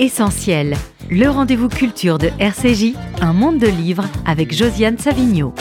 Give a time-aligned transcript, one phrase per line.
[0.00, 0.76] Essentiel,
[1.10, 5.52] le rendez-vous culture de RCJ, un monde de livres avec Josiane Savigno.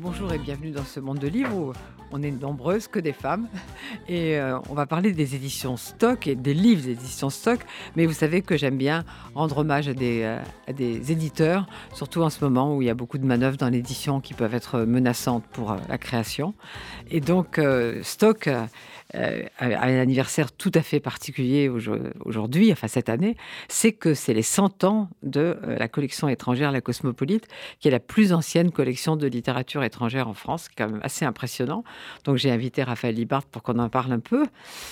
[0.00, 1.72] Bonjour et bienvenue dans ce monde de livres où
[2.10, 3.46] on est nombreuses que des femmes
[4.08, 7.60] et euh, on va parler des éditions stock et des livres d'éditions stock.
[7.94, 9.04] Mais vous savez que j'aime bien
[9.36, 12.90] rendre hommage à des, euh, à des, éditeurs, surtout en ce moment où il y
[12.90, 16.54] a beaucoup de manœuvres dans l'édition qui peuvent être menaçantes pour euh, la création.
[17.10, 17.60] Et donc
[18.02, 18.48] stock
[19.14, 21.70] euh, un anniversaire tout à fait particulier
[22.24, 23.36] aujourd'hui, enfin cette année,
[23.68, 27.48] c'est que c'est les 100 ans de euh, la collection étrangère La Cosmopolite,
[27.80, 31.84] qui est la plus ancienne collection de littérature étrangère en France, quand même assez impressionnant.
[32.24, 34.44] Donc j'ai invité Raphaël Libart pour qu'on en parle un peu.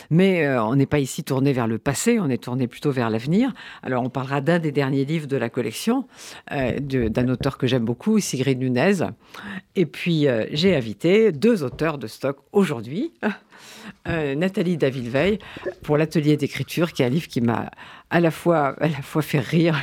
[0.09, 3.11] Mais euh, on n'est pas ici tourné vers le passé, on est tourné plutôt vers
[3.11, 3.53] l'avenir.
[3.83, 6.07] Alors on parlera d'un des derniers livres de la collection,
[6.51, 9.05] d'un auteur que j'aime beaucoup, Sigrid Nunez.
[9.75, 13.13] Et puis j'ai invité deux auteurs de stock aujourd'hui.
[14.09, 15.39] Euh, Nathalie David-Veil
[15.83, 17.71] pour l'atelier d'écriture, qui est un livre qui m'a
[18.11, 18.77] à la fois,
[19.21, 19.83] fait rire,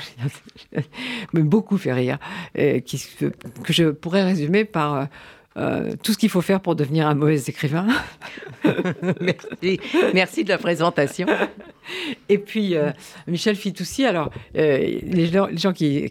[1.33, 2.19] mais beaucoup fait rire,
[2.55, 5.07] et que je pourrais résumer par
[5.57, 7.87] euh, tout ce qu'il faut faire pour devenir un mauvais écrivain.
[9.21, 9.79] merci.
[10.13, 11.27] merci de la présentation.
[12.29, 12.91] Et puis, euh,
[13.27, 16.09] Michel Fitoussi, alors, euh, les, gens, qui,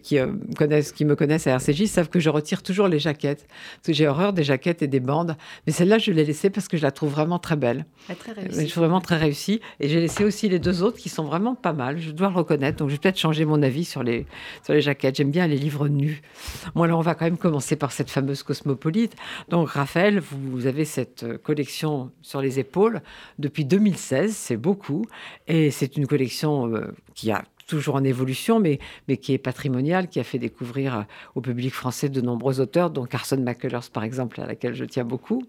[0.57, 3.47] connaissent, qui me connaissent à RCJ savent que je retire toujours les jaquettes.
[3.48, 5.37] Parce que j'ai horreur des jaquettes et des bandes.
[5.67, 7.87] Mais celle-là, je l'ai laissée parce que je la trouve vraiment très belle.
[8.19, 8.67] très réussie.
[8.67, 9.61] Je trouve vraiment très réussie.
[9.81, 11.98] Et j'ai laissé aussi les deux autres qui sont vraiment pas mal.
[11.98, 12.79] Je dois le reconnaître.
[12.79, 14.27] Donc, je vais peut-être changer mon avis sur les,
[14.63, 15.17] sur les jaquettes.
[15.17, 16.23] J'aime bien les livres nus.
[16.75, 19.17] Bon, alors, on va quand même commencer par cette fameuse cosmopolite.
[19.49, 23.01] Donc, Raphaël, vous avez cette euh, collection sur les épaules
[23.39, 25.05] depuis 2016, c'est beaucoup.
[25.49, 30.09] Et c'est une collection euh, qui a toujours en évolution, mais, mais qui est patrimoniale,
[30.09, 31.03] qui a fait découvrir euh,
[31.35, 35.05] au public français de nombreux auteurs, dont Carson McCullers, par exemple, à laquelle je tiens
[35.05, 35.43] beaucoup.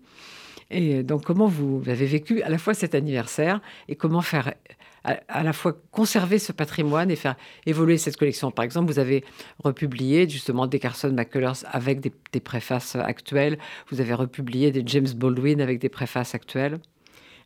[0.70, 4.54] Et donc, comment vous avez vécu à la fois cet anniversaire et comment faire
[5.04, 8.52] à, la fois conserver ce patrimoine et faire évoluer cette collection.
[8.52, 9.24] Par exemple, vous avez
[9.64, 13.58] republié justement des Carson McCullers avec des, des préfaces actuelles.
[13.90, 16.80] Vous avez republié des James Baldwin avec des préfaces actuelles.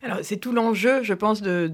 [0.00, 1.70] Alors, c'est tout l'enjeu, je pense, de,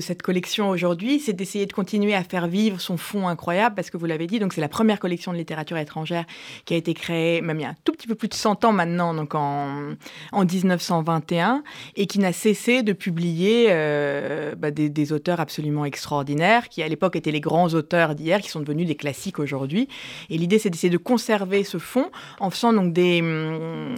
[0.00, 3.96] cette collection aujourd'hui, c'est d'essayer de continuer à faire vivre son fond incroyable, parce que
[3.96, 6.24] vous l'avez dit, donc c'est la première collection de littérature étrangère
[6.64, 8.64] qui a été créée, même il y a un tout petit peu plus de 100
[8.64, 9.94] ans maintenant, donc en,
[10.32, 11.62] en 1921,
[11.94, 17.14] et qui n'a cessé de publier euh, bah, des, auteurs absolument extraordinaires, qui à l'époque
[17.14, 19.88] étaient les grands auteurs d'hier, qui sont devenus des classiques aujourd'hui.
[20.28, 23.22] Et l'idée, c'est d'essayer de conserver ce fond en faisant donc des,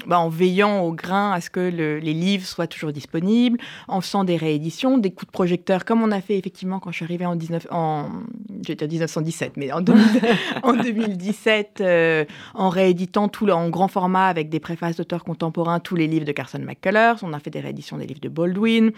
[0.07, 4.25] bah, en veillant au grain à ce que les livres soient toujours disponible, en faisant
[4.25, 7.27] des rééditions, des coups de projecteur, comme on a fait effectivement quand je suis arrivée
[7.27, 8.09] en, 19, en
[8.51, 9.83] 1917, mais en,
[10.63, 15.97] en 2017, euh, en rééditant tout en grand format avec des préfaces d'auteurs contemporains, tous
[15.97, 17.17] les livres de Carson McCullers.
[17.23, 18.91] On a fait des rééditions des livres de Baldwin.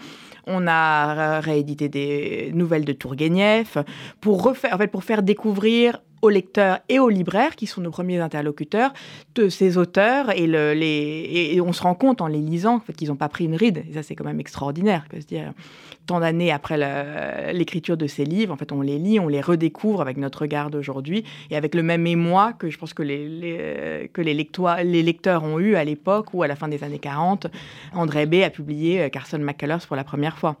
[0.47, 3.77] On a réédité des nouvelles de Tourguenieff
[4.19, 7.91] pour refaire, en fait, pour faire découvrir aux lecteurs et aux libraires, qui sont nos
[7.91, 8.93] premiers interlocuteurs,
[9.35, 10.31] de ces auteurs.
[10.37, 13.45] Et, le, les, et on se rend compte en les lisant qu'ils n'ont pas pris
[13.45, 13.83] une ride.
[13.89, 15.05] Et ça, c'est quand même extraordinaire.
[15.09, 15.53] Que se dire,
[16.05, 16.77] tant d'années après
[17.53, 20.69] l'écriture de ces livres, en fait, on les lit, on les redécouvre avec notre regard
[20.69, 25.43] d'aujourd'hui et avec le même émoi que je pense que les, que les, les lecteurs
[25.43, 27.47] ont eu à l'époque où, à la fin des années 40,
[27.93, 28.35] André B.
[28.35, 30.57] a publié Carson McCullers pour la première fois.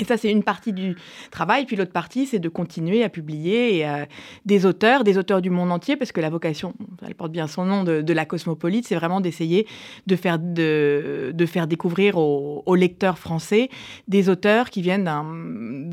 [0.00, 0.96] Et ça, c'est une partie du
[1.30, 1.66] travail.
[1.66, 4.04] Puis l'autre partie, c'est de continuer à publier euh,
[4.44, 6.74] des auteurs, des auteurs du monde entier, parce que la vocation,
[7.06, 9.66] elle porte bien son nom, de, la cosmopolite, c'est vraiment d'essayer
[10.06, 13.70] de faire, découvrir aux, lecteurs français
[14.06, 15.26] des auteurs qui viennent d'un...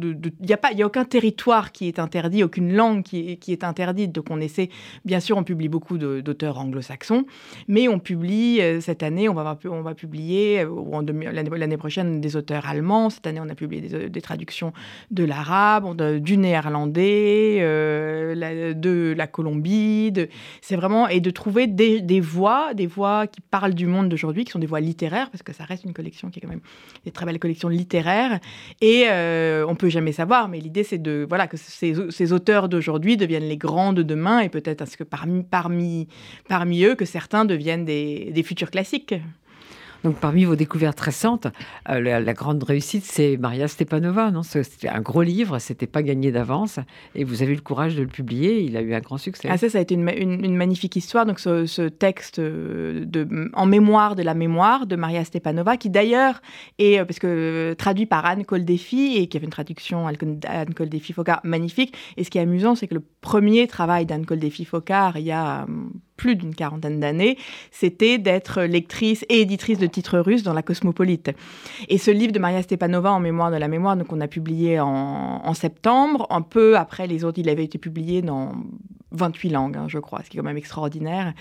[0.01, 4.11] Il n'y a, aucun territoire qui est interdit, aucune langue qui, qui est interdite.
[4.11, 4.69] Donc on essaie,
[5.03, 7.25] bien sûr, on publie beaucoup d'auteurs anglo-saxons,
[7.67, 11.01] mais on publie, euh, cette année, on va, on va publier, euh,
[11.31, 13.09] l'année prochaine, des auteurs allemands.
[13.09, 14.73] Cette année, on a publié des des traductions
[15.11, 20.13] de l'arabe, du néerlandais, euh, de la Colombie.
[20.61, 24.51] C'est vraiment et de trouver des, voix, des voix qui parlent du monde d'aujourd'hui, qui
[24.51, 26.61] sont des voix littéraires, parce que ça reste une collection qui est quand même
[27.03, 28.39] des très belles collections littéraires.
[28.81, 33.17] Et euh, on peut jamais savoir, mais l'idée c'est de voilà que ces, auteurs d'aujourd'hui
[33.17, 36.07] deviennent les grands de demain, et peut-être que parmi, parmi,
[36.47, 39.15] parmi eux que certains deviennent des futurs classiques.
[40.05, 41.47] Donc, parmi vos découvertes récentes,
[41.89, 44.29] euh, la, grande réussite, c'est Maria Stepanova.
[44.29, 44.43] Non?
[44.43, 46.77] C'était un gros livre, c'était pas gagné d'avance.
[47.15, 48.61] Et vous avez eu le courage de le publier.
[48.61, 49.47] Il a eu un grand succès.
[49.49, 51.25] Ah, ça, ça a été une, magnifique histoire.
[51.25, 53.03] Donc, ce, texte euh,
[53.53, 56.39] en mémoire de la mémoire de Maria Stepanova, qui d'ailleurs
[56.77, 61.41] est, euh, parce que traduit par Anne Coldefi, et qui avait une traduction Anne Coldefi-Focard
[61.43, 61.95] magnifique.
[62.17, 65.65] Et ce qui est amusant, c'est que le premier travail d'Anne Coldefi-Focard, il y a
[66.17, 67.37] plus d'une quarantaine d'années,
[67.71, 71.31] c'était d'être lectrice et éditrice de titres russes dans la Cosmopolite.
[71.89, 75.53] Et ce livre de Maria Stepanova, En mémoire de la mémoire, qu'on a publié en,
[75.53, 78.53] septembre, un peu après les autres, il avait été publié dans
[79.11, 81.33] 28 langues, hein, je crois, ce qui est quand même extraordinaire,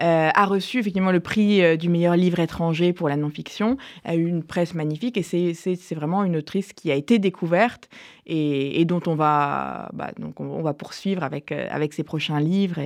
[0.00, 4.14] euh, a reçu effectivement le prix euh, du meilleur livre étranger pour la non-fiction, a
[4.14, 7.88] eu une presse magnifique et c'est vraiment une autrice qui a été découverte
[8.28, 12.80] et, dont on va, bah, donc on, va poursuivre avec, euh, avec ses prochains livres.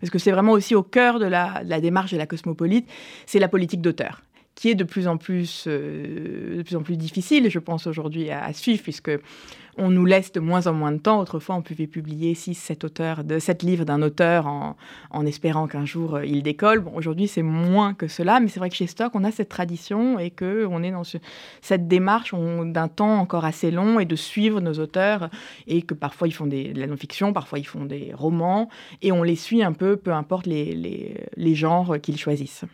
[0.00, 2.88] Parce que c'est vraiment aussi au cœur de la, démarche de la cosmopolite,
[3.26, 4.22] c'est la politique d'auteur
[4.54, 8.30] qui est de plus en plus, euh, de plus, en plus difficile, je pense, aujourd'hui
[8.30, 9.10] à, suivre, puisque
[9.78, 11.20] on nous laisse de moins en moins de temps.
[11.20, 14.76] Autrefois, on pouvait publier 6, 7, auteurs, de, 7 livres d'un auteur en,
[15.26, 16.80] espérant qu'un jour euh, il décolle.
[16.80, 19.48] Bon, aujourd'hui, c'est moins que cela, mais c'est vrai que chez Stock, on a cette
[19.48, 21.04] tradition et qu'on est dans
[21.62, 25.30] cette démarche d'un temps encore assez long et de suivre nos auteurs
[25.68, 28.68] et que parfois ils font de la non-fiction, parfois ils font des romans
[29.00, 32.64] et on les suit un peu, peu importe les genres qu'ils choisissent.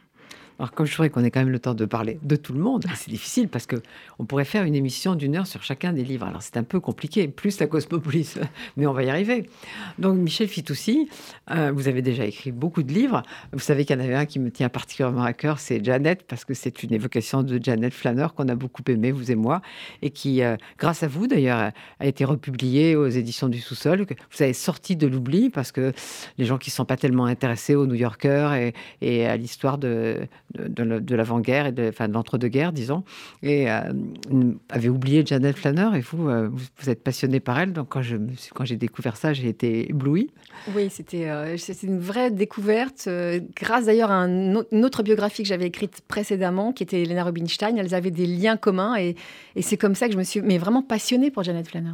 [0.58, 2.60] Alors, comme je voudrais qu'on ait quand même le temps de parler de tout le
[2.60, 3.76] monde, c'est difficile parce que
[4.18, 6.26] on pourrait faire une émission d'une heure sur chacun des livres.
[6.26, 8.38] Alors, c'est un peu compliqué, plus la Cosmopolis,
[8.78, 9.50] mais on va y arriver.
[9.98, 11.10] Donc, Michel Fitoussi,
[11.50, 13.22] euh, vous avez déjà écrit beaucoup de livres.
[13.52, 16.22] Vous savez qu'il y en avait un qui me tient particulièrement à cœur, c'est Janet,
[16.26, 19.60] parce que c'est une évocation de Janet Flanner qu'on a beaucoup aimé, vous et moi,
[20.00, 21.70] et qui, euh, grâce à vous d'ailleurs,
[22.00, 24.06] a été republié aux éditions du Sous-sol.
[24.06, 25.92] Vous avez sorti de l'oubli parce que
[26.38, 30.26] les gens qui ne sont pas tellement intéressés aux New Yorkers et à l'histoire de
[30.68, 33.04] de, l'avant-guerre et de, enfin, de l'entre-deux-guerres, disons,
[33.42, 33.92] et euh,
[34.68, 35.90] avait oublié Janet Flanner.
[35.96, 37.72] Et vous, euh, vous, êtes passionné par elle.
[37.72, 38.16] Donc, quand, je,
[38.54, 40.30] quand j'ai découvert ça, j'ai été ébloui.
[40.74, 43.08] Oui, c'était, euh, une vraie découverte,
[43.54, 47.76] grâce d'ailleurs à un, une autre biographie que j'avais écrite précédemment, qui était Elena Rubinstein.
[47.76, 49.14] Elles avaient des liens communs, et,
[49.54, 51.92] et c'est comme ça que je me suis mais vraiment passionnée pour Janet Flanner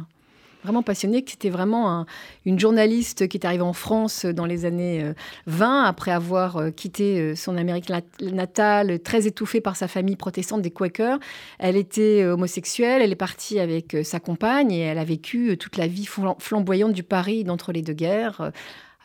[0.63, 2.05] vraiment passionnée, que c'était vraiment
[2.45, 5.13] une journaliste qui est arrivée en France dans les années
[5.47, 10.15] 20, euh, après avoir euh, quitté euh, son Amérique natale, très étouffée par sa famille
[10.15, 11.19] protestante des Quakers.
[11.59, 15.87] Elle était homosexuelle, elle est partie avec sa compagne et elle a vécu toute la
[15.87, 16.07] vie
[16.39, 18.51] flamboyante du Paris d'entre les deux guerres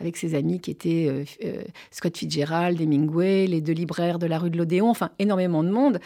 [0.00, 1.24] avec ses amis qui étaient
[1.90, 5.98] Scott Fitzgerald, Hemingway, les deux libraires de la rue de l'Odéon, enfin énormément de monde.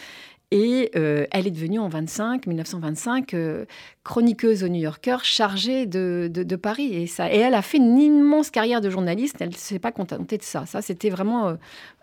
[0.54, 3.64] Et euh, elle est devenue en 25, 1925 euh,
[4.04, 6.92] chroniqueuse au New Yorker chargée de, Paris.
[6.92, 9.36] Et, ça, et elle a fait une immense carrière de journaliste.
[9.40, 10.66] Elle ne s'est pas contentée de ça.
[10.66, 11.56] Ça, c'était vraiment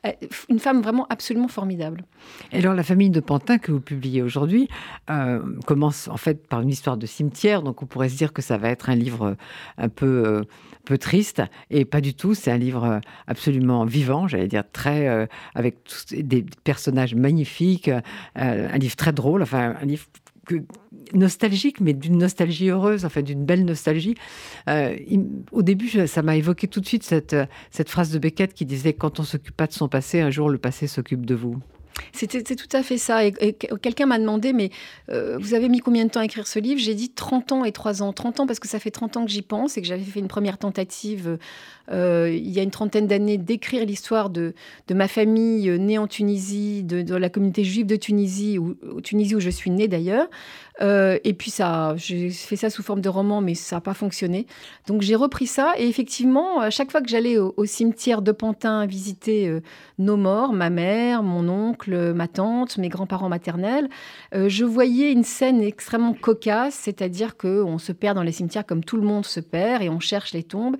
[0.03, 0.11] euh,
[0.49, 2.05] une femme vraiment absolument formidable.
[2.51, 4.67] Et alors, la famille de Pantin que vous publiez aujourd'hui
[5.67, 7.61] commence en fait par une histoire de cimetière.
[7.61, 9.35] Donc, on pourrait se dire que ça va être un livre
[9.77, 10.43] un peu
[10.85, 12.33] peu triste et pas du tout.
[12.33, 15.77] C'est un livre absolument vivant, j'allais dire très avec
[16.11, 18.01] des personnages magnifiques, euh,
[18.35, 20.05] un livre très drôle, enfin un livre
[21.13, 24.15] nostalgique, mais d'une nostalgie heureuse, enfin d'une belle nostalgie.
[24.67, 24.95] Euh,
[25.51, 27.35] au début, ça m'a évoqué tout de suite cette,
[27.71, 30.49] cette phrase de Beckett qui disait Quand on s'occupe pas de son passé, un jour
[30.49, 31.57] le passé s'occupe de vous.
[32.11, 33.29] C'était tout à fait ça.
[33.31, 34.69] Quelqu'un m'a demandé, mais
[35.09, 36.79] euh, vous avez mis combien de temps à écrire ce livre?
[36.79, 38.13] J'ai dit 30 ans et 3 ans.
[38.13, 40.19] 30 ans parce que ça fait 30 ans que j'y pense et que j'avais fait
[40.19, 41.37] une première tentative
[41.91, 44.53] euh, il y a une trentaine d'années d'écrire l'histoire de,
[44.87, 49.35] de, ma famille euh, née en Tunisie, de, la communauté juive de Tunisie, où, Tunisie
[49.35, 50.27] où je suis née d'ailleurs.
[50.81, 53.93] Euh, et puis ça, j'ai fait ça sous forme de roman, mais ça n'a pas
[53.93, 54.45] fonctionné.
[54.87, 58.85] Donc j'ai repris ça et effectivement, à chaque fois que j'allais au, cimetière de Pantin
[58.85, 59.59] visiter
[59.97, 63.89] nos morts, ma mère, mon oncle, ma tante, mes grands-parents maternels,
[64.33, 68.97] je voyais une scène extrêmement cocasse, c'est-à-dire qu'on se perd dans les cimetières comme tout
[68.97, 70.77] le monde se perd et on cherche les tombes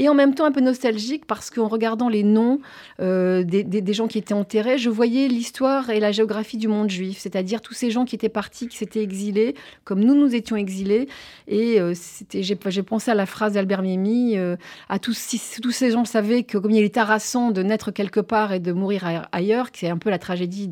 [0.00, 2.60] et en même temps un peu nostalgique parce qu'en regardant les noms
[3.02, 7.18] euh, des, gens qui étaient enterrés, je voyais l'histoire et la géographie du monde juif,
[7.18, 9.54] c'est-à-dire tous ces gens qui étaient partis, qui s'étaient exilés,
[9.84, 11.06] comme nous nous étions exilés.
[11.48, 11.92] Et euh,
[12.32, 14.56] j'ai pensé à la phrase d'Albert Miemi, euh,
[14.88, 18.58] à tous, ces gens savaient que comme il est harassant de naître quelque part et
[18.58, 20.70] de mourir ailleurs, qui est un peu la tragédie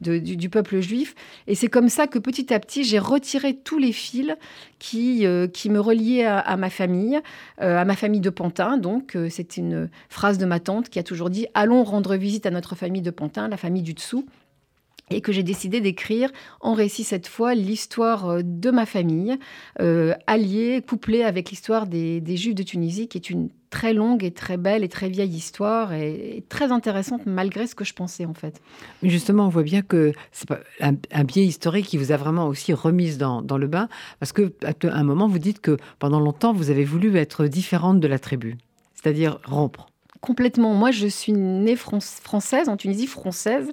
[0.00, 1.14] du, peuple juif.
[1.46, 4.34] Et c'est comme ça que petit à petit, j'ai retiré tous les fils
[4.80, 7.20] qui, qui me reliaient à, ma famille,
[7.58, 11.02] à ma famille de Pantin donc, euh, c'est une phrase de ma tante qui a
[11.02, 14.26] toujours dit Allons rendre visite à notre famille de Pantin, la famille du dessous
[15.10, 19.38] et que j'ai décidé d'écrire en récit cette fois l'histoire euh, de ma famille,
[19.80, 24.30] euh, alliée, couplée avec l'histoire des, Juifs de Tunisie, qui est une très longue et
[24.30, 28.34] très belle et très vieille histoire et, très intéressante malgré ce que je pensais en
[28.34, 28.60] fait.
[29.02, 32.46] Mais justement, on voit bien que c'est pas un, biais historique qui vous a vraiment
[32.46, 33.88] aussi remise dans, dans le bain,
[34.20, 38.00] parce que à un moment vous dites que pendant longtemps vous avez voulu être différente
[38.00, 38.56] de la tribu,
[38.94, 39.86] c'est-à-dire rompre.
[40.20, 40.74] complètement.
[40.74, 43.70] Moi, je suis née française, en Tunisie française,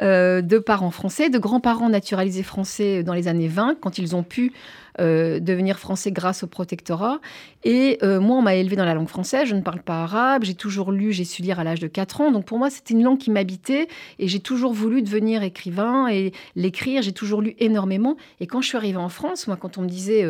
[0.00, 4.22] euh, de parents français, de grands-parents naturalisés français dans les années 20, quand ils ont
[4.22, 4.52] pu
[4.98, 7.20] devenir français grâce au protectorat.
[7.64, 10.44] Et euh, moi, on m'a élevé dans la langue française, je ne parle pas arabe,
[10.44, 12.30] j'ai toujours lu, j'ai su lire à l'âge de 4 ans.
[12.30, 16.32] Donc pour moi, c'était une langue qui m'habitait et j'ai toujours voulu devenir écrivain et
[16.56, 17.02] l'écrire.
[17.02, 18.16] J'ai toujours lu énormément.
[18.40, 20.24] Et quand je suis arrivée en France, moi, quand on me disait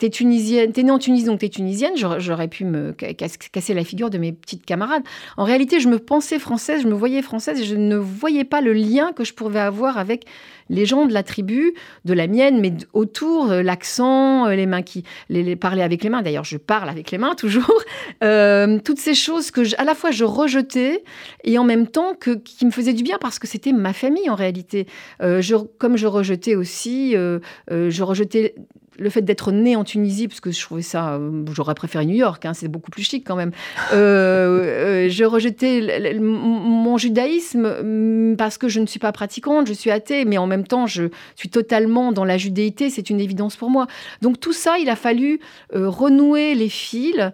[0.00, 4.08] t'es tunisienne, t'es née en Tunisie, donc t'es tunisienne, j'aurais pu me casser la figure
[4.08, 5.02] de mes petites camarades.
[5.36, 8.62] En réalité, je me pensais française, je me voyais française et je ne voyais pas
[8.62, 10.24] le lien que je pouvais avoir avec
[10.70, 14.82] les gens de la tribu, de la mienne, mais autour, euh, l'accent, euh, les mains
[14.82, 16.22] qui, les, parler avec les mains.
[16.22, 17.82] D'ailleurs, je parle avec les mains toujours.
[18.24, 21.02] Euh, toutes ces choses que, à la fois, je rejetais
[21.44, 24.30] et en même temps que qui me faisaient du bien parce que c'était ma famille
[24.30, 24.86] en réalité.
[25.20, 28.54] je, comme je rejetais aussi, je rejetais
[29.00, 32.14] le fait d'être né en Tunisie, parce que je trouvais ça, euh, j'aurais préféré New
[32.14, 33.50] York, hein, c'est beaucoup plus chic quand même.
[33.92, 39.72] Euh, euh, je rejetais mon judaïsme mm, parce que je ne suis pas pratiquante, je
[39.72, 41.04] suis athée, mais en même temps, je
[41.34, 43.86] suis totalement dans la judéité, c'est une évidence pour moi.
[44.20, 45.40] Donc tout ça, il a fallu
[45.72, 47.32] renouer les fils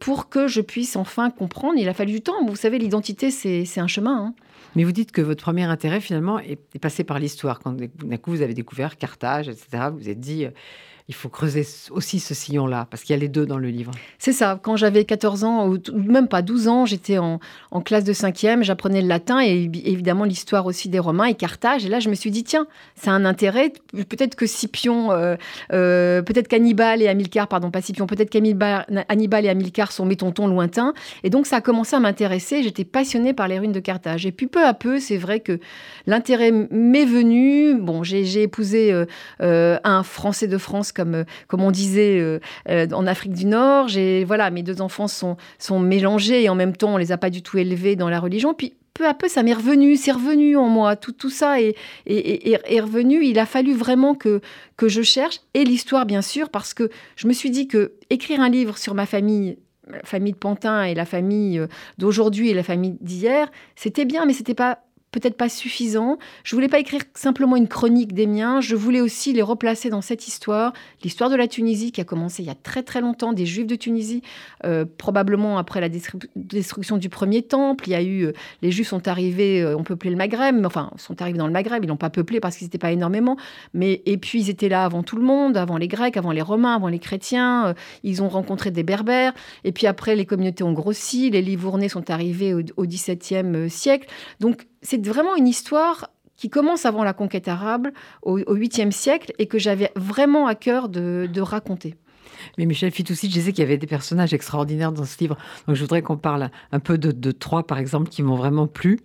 [0.00, 1.74] pour que je puisse enfin comprendre.
[1.78, 2.44] Il a fallu du temps.
[2.46, 4.26] Vous savez, l'identité, c'est un chemin.
[4.26, 4.45] Hein.
[4.76, 7.58] Mais vous dites que votre premier intérêt, finalement, est, passé par l'histoire.
[7.60, 10.46] Quand d'un coup, vous avez découvert Carthage, etc., vous vous êtes dit,
[11.08, 13.92] il faut creuser aussi ce sillon-là, parce qu'il y a les deux dans le livre.
[14.18, 14.58] C'est ça.
[14.60, 17.38] Quand j'avais 14 ans, ou même pas 12 ans, j'étais en,
[17.84, 21.86] classe de 5e, j'apprenais le latin et évidemment l'histoire aussi des Romains et Carthage.
[21.86, 23.72] Et là, je me suis dit, tiens, c'est un intérêt.
[23.92, 25.36] Peut-être que Scipion, euh,
[25.72, 30.48] euh, peut-être qu'Hannibal et Hamilcar, pardon, pas Scipion, peut-être qu'Hannibal et Hamilcar sont mes tontons
[30.48, 30.92] lointains.
[31.22, 32.64] Et donc, ça a commencé à m'intéresser.
[32.64, 34.26] J'étais passionnée par les ruines de Carthage.
[34.26, 35.60] Et puis, peu à peu, c'est vrai que
[36.08, 37.76] l'intérêt m'est venu.
[37.76, 38.92] Bon, j'ai épousé
[39.40, 43.46] euh, un Français de France comme, euh, comme on disait euh, euh, en Afrique du
[43.46, 43.88] Nord.
[43.88, 47.18] J'ai, voilà, mes deux enfants sont, sont mélangés et en même temps, on les a
[47.18, 48.54] pas du tout élevés dans la religion.
[48.54, 50.96] Puis peu à peu, ça m'est revenu, c'est revenu en moi.
[50.96, 51.76] Tout, tout ça est,
[52.06, 53.22] est, revenu.
[53.24, 54.40] Il a fallu vraiment que,
[54.78, 55.40] que je cherche.
[55.52, 58.94] Et l'histoire, bien sûr, parce que je me suis dit que écrire un livre sur
[58.94, 61.60] ma famille, la famille de Pantin et la famille
[61.98, 64.78] d'aujourd'hui et la famille d'hier, c'était bien, mais c'était pas
[65.12, 66.18] peut-être pas suffisant.
[66.44, 70.02] Je voulais pas écrire simplement une chronique des miens, je voulais aussi les replacer dans
[70.02, 70.72] cette histoire,
[71.02, 73.66] l'histoire de la Tunisie qui a commencé il y a très très longtemps, des Juifs
[73.66, 74.22] de Tunisie,
[74.64, 75.88] euh, probablement après la
[76.36, 77.84] destruction du premier temple.
[77.88, 78.32] Il y a eu, euh,
[78.62, 81.82] les Juifs sont arrivés, euh, ont peuplé le Maghreb, enfin sont arrivés dans le Maghreb,
[81.82, 83.36] ils n'ont pas peuplé parce qu'ils n'étaient pas énormément,
[83.72, 86.42] mais et puis ils étaient là avant tout le monde, avant les Grecs, avant les
[86.42, 87.74] Romains, avant les chrétiens.
[88.02, 89.32] ils ont rencontré des Berbères,
[89.64, 94.08] et puis après les communautés ont grossi, les Livournais sont arrivés au, au XVIIe siècle.
[94.40, 97.88] Donc c'est vraiment une histoire qui commence avant la conquête arabe
[98.22, 101.96] au, 8e siècle et que j'avais vraiment à cœur de raconter.
[102.58, 105.36] Mais Michel Fitoussi, je disais qu'il y avait des personnages extraordinaires dans ce livre.
[105.66, 109.00] Donc je voudrais qu'on parle un peu de, trois, par exemple, qui m'ont vraiment plu.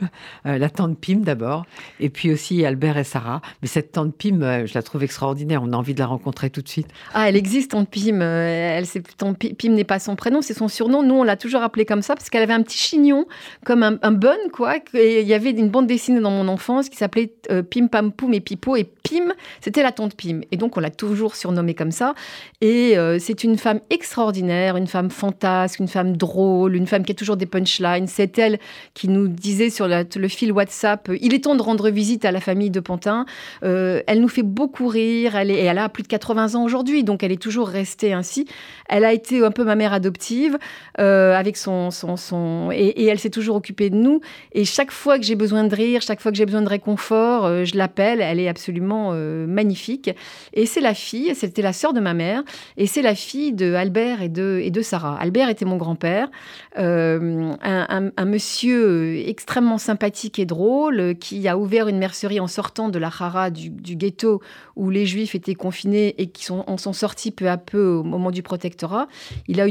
[0.46, 1.66] Euh, la tante Pim d'abord,
[2.00, 3.42] et puis aussi Albert et Sarah.
[3.62, 5.62] Mais cette tante Pim, euh, je la trouve extraordinaire.
[5.64, 6.88] On a envie de la rencontrer tout de suite.
[7.14, 8.22] Ah, elle existe, tante Pim.
[8.22, 11.04] Euh, elle, tante Pim n'est pas son prénom, c'est son surnom.
[11.04, 13.26] Nous, on l'a toujours appelée comme ça parce qu'elle avait un petit chignon,
[13.66, 14.76] comme un, un bun, quoi.
[14.94, 17.34] Il y avait une bande dessinée dans mon enfance qui s'appelait
[17.70, 18.76] Pim Pam Poum et Pipo.
[18.76, 20.42] Et Pim, c'était la tante Pim.
[20.52, 22.14] Et donc, on l'a toujours surnommée comme ça.
[22.62, 27.16] Et c'est une femme extraordinaire, une femme fantasque, une femme drôle, une femme qui a
[27.16, 28.08] toujours des punchlines.
[28.08, 28.60] C'est elle
[28.94, 32.32] qui nous disait sur le fil WhatsApp euh, il est temps de rendre visite à
[32.32, 33.26] la famille de Pantin.
[33.64, 35.36] Euh, elle nous fait beaucoup rire.
[35.36, 38.48] Elle est, elle a plus de 80 ans aujourd'hui, donc elle est toujours restée ainsi.
[38.90, 40.58] Elle a été un peu ma mère adoptive
[41.00, 44.22] euh, avec son, son, son et, elle s'est toujours occupée de nous.
[44.54, 47.66] Et chaque fois que j'ai besoin de rire, chaque fois que j'ai besoin de réconfort,
[47.66, 48.22] je l'appelle.
[48.22, 50.10] Elle est absolument magnifique.
[50.54, 51.34] Et c'est la fille.
[51.36, 52.44] C'était la sœur de ma mère.
[52.78, 55.18] Et c'est la fille de Albert et de, et de Sarah.
[55.20, 56.30] Albert était mon grand-père,
[56.78, 63.00] euh, un, monsieur extrêmement sympathique et drôle qui a ouvert une mercerie en sortant de
[63.00, 64.42] la Hara du, ghetto
[64.76, 68.04] où les Juifs étaient confinés et qui sont, en sont sortis peu à peu au
[68.04, 69.08] moment du protectorat.
[69.48, 69.68] Il a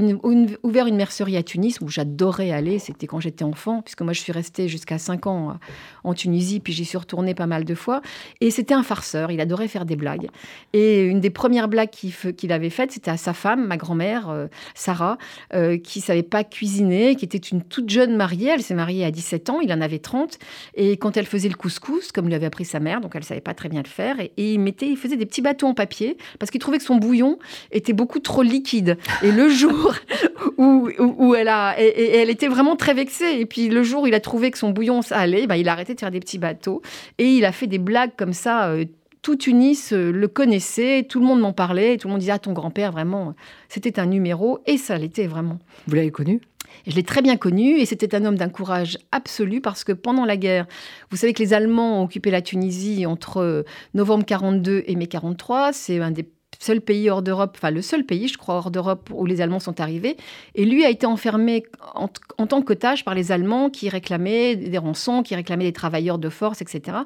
[0.62, 2.78] ouvert une mercerie à Tunis où j'adorais aller.
[2.78, 5.58] C'était quand j'étais enfant, puisque moi je suis restée jusqu'à 5 ans
[6.04, 8.02] en Tunisie, puis j'y suis retournée pas mal de fois.
[8.40, 9.30] Et c'était un farceur.
[9.30, 10.28] Il adorait faire des blagues.
[10.72, 14.48] Et une des premières blagues qu'il avait faites, c'était à sa femme, ma grand-mère, euh,
[14.74, 15.16] Sarah,
[15.54, 18.48] euh, qui savait pas cuisiner, qui était une toute jeune mariée.
[18.48, 20.38] Elle s'est mariée à 17 ans, il en avait 30.
[20.74, 23.40] Et quand elle faisait le couscous, comme lui avait appris sa mère, donc elle savait
[23.40, 26.16] pas très bien le faire, et, il, mettait, il faisait des petits bateaux en papier
[26.40, 27.38] parce qu'il trouvait que son bouillon
[27.70, 28.98] était beaucoup trop liquide.
[29.22, 29.94] Et le jour
[30.58, 33.38] où, elle a, et, elle était vraiment très vexée.
[33.38, 35.68] Et puis le jour où il a trouvé que son bouillon ça allait, bah, il
[35.68, 36.82] a arrêté de faire des petits bateaux
[37.18, 38.70] et il a fait des blagues comme ça.
[38.70, 38.86] Euh,
[39.22, 42.52] tout Tunis le connaissait, tout le monde m'en parlait, tout le monde disait ah ton
[42.52, 43.34] grand-père vraiment,
[43.68, 45.58] c'était un numéro et ça l'était vraiment.
[45.86, 46.40] Vous l'avez connu?
[46.86, 50.24] Je l'ai très bien connu et c'était un homme d'un courage absolu parce que pendant
[50.24, 50.66] la guerre,
[51.10, 55.72] vous savez que les Allemands ont occupé la Tunisie entre novembre 42 et mai 43.
[55.72, 56.28] C'est un des
[56.60, 59.60] seul pays hors d'Europe, enfin le seul pays, je crois, hors d'Europe où les Allemands
[59.60, 60.16] sont arrivés.
[60.54, 61.64] Et lui a été enfermé
[61.94, 62.08] en,
[62.46, 66.60] tant qu'otage par les Allemands qui réclamaient des rançons, qui réclamaient des travailleurs de force,
[66.60, 66.98] etc.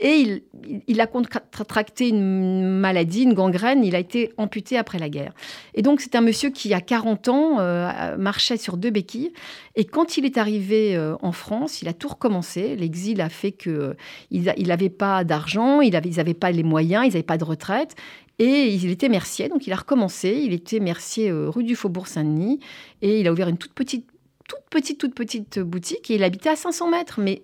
[0.00, 0.42] Et
[0.88, 3.84] il, a contracté une maladie, une gangrène.
[3.84, 5.34] Il a été amputé après la guerre.
[5.74, 9.32] Et donc c'est un monsieur qui, à 40 ans, euh, marchait sur deux béquilles.
[9.76, 12.74] Et quand il est arrivé euh, en France, il a tout recommencé.
[12.76, 13.94] L'exil a fait qu'il euh,
[14.30, 17.96] il n'avait pas d'argent, il ils n'avaient pas les moyens, ils n'avaient pas de retraite.
[18.38, 20.40] Et il était mercier, donc il a recommencé.
[20.42, 22.60] Il était mercier euh, rue du Faubourg Saint-Denis
[23.02, 24.06] et il a ouvert une toute petite,
[24.48, 27.42] toute petite, toute petite boutique et il habitait à 500 mètres, mais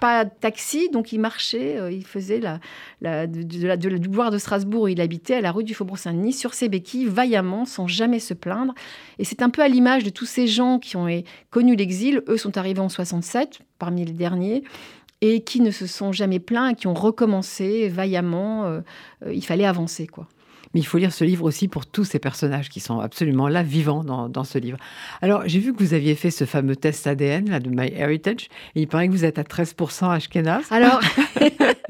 [0.00, 5.00] pas de taxi, donc il marchait, euh, il faisait la, du boulevard de Strasbourg, il
[5.00, 8.74] habitait à la rue du Faubourg Saint-Denis sur ses béquilles, vaillamment, sans jamais se plaindre.
[9.20, 11.06] Et c'est un peu à l'image de tous ces gens qui ont
[11.50, 12.22] connu l'exil.
[12.26, 14.64] Eux sont arrivés en 67, parmi les derniers
[15.22, 18.66] et qui ne se sont jamais plaints, qui ont recommencé vaillamment.
[18.66, 18.80] Euh,
[19.24, 20.26] euh, il fallait avancer, quoi.
[20.74, 23.62] Mais il faut lire ce livre aussi pour tous ces personnages qui sont absolument là,
[23.62, 24.78] vivants dans, dans ce livre.
[25.20, 28.82] Alors, j'ai vu que vous aviez fait ce fameux test ADN là, de MyHeritage, et
[28.82, 30.64] il paraît que vous êtes à 13% Ashkenaz.
[30.70, 31.00] Alors,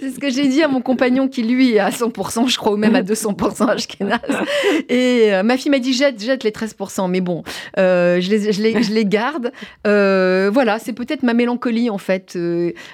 [0.00, 2.72] c'est ce que j'ai dit à mon compagnon qui, lui, est à 100%, je crois,
[2.72, 4.20] ou même à 200% Ashkenaz.
[4.88, 7.10] Et euh, ma fille m'a dit jette, jette les 13%.
[7.10, 7.42] Mais bon,
[7.78, 9.52] euh, je, les, je, les, je, les, garde.
[9.86, 12.38] Euh, voilà, c'est peut-être ma mélancolie, en fait,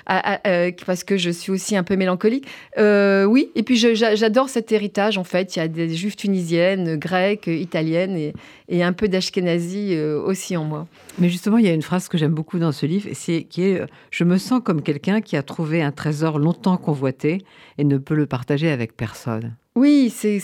[0.06, 2.46] parce que je suis aussi un peu mélancolique.
[2.78, 5.56] oui, et puis j'adore cet héritage, en fait.
[5.56, 8.32] Il y a des juifs tunisiennes, grecques, italiennes et,
[8.68, 10.86] et un peu d'ashkenazi aussi en moi.
[11.18, 13.62] Mais justement, il y a une phrase que j'aime beaucoup dans ce livre, c'est qui
[13.62, 17.44] est Je me sens comme quelqu'un qui a trouvé un trésor longtemps convoité
[17.78, 19.54] et ne peut le partager avec personne.
[19.76, 20.40] Oui, c'est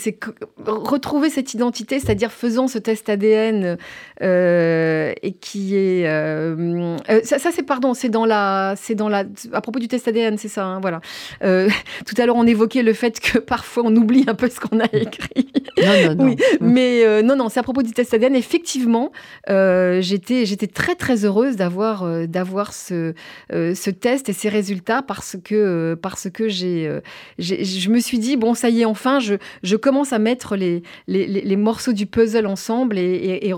[0.66, 3.78] retrouver cette identité, c'est-à-dire faisant ce test ADN
[4.20, 9.24] euh, et qui est euh, euh, ça, c'est pardon, c'est dans la c'est dans la
[9.54, 11.00] à propos du test ADN, c'est ça, hein, voilà.
[11.40, 14.80] tout à l'heure, on évoquait le fait que parfois on oublie un peu ce qu'on
[14.80, 15.50] a écrit.
[15.82, 16.24] Non, non, non.
[16.26, 18.36] Oui, mais non, non, c'est à propos du test ADN.
[18.36, 19.12] Effectivement,
[19.48, 23.14] j'étais j'étais très très heureuse d'avoir d'avoir ce
[23.50, 27.00] ce test et ces résultats parce que parce que j'ai
[27.38, 31.56] je me suis dit bon ça y est enfin je, commence à mettre les, les,
[31.56, 33.52] morceaux du puzzle ensemble et,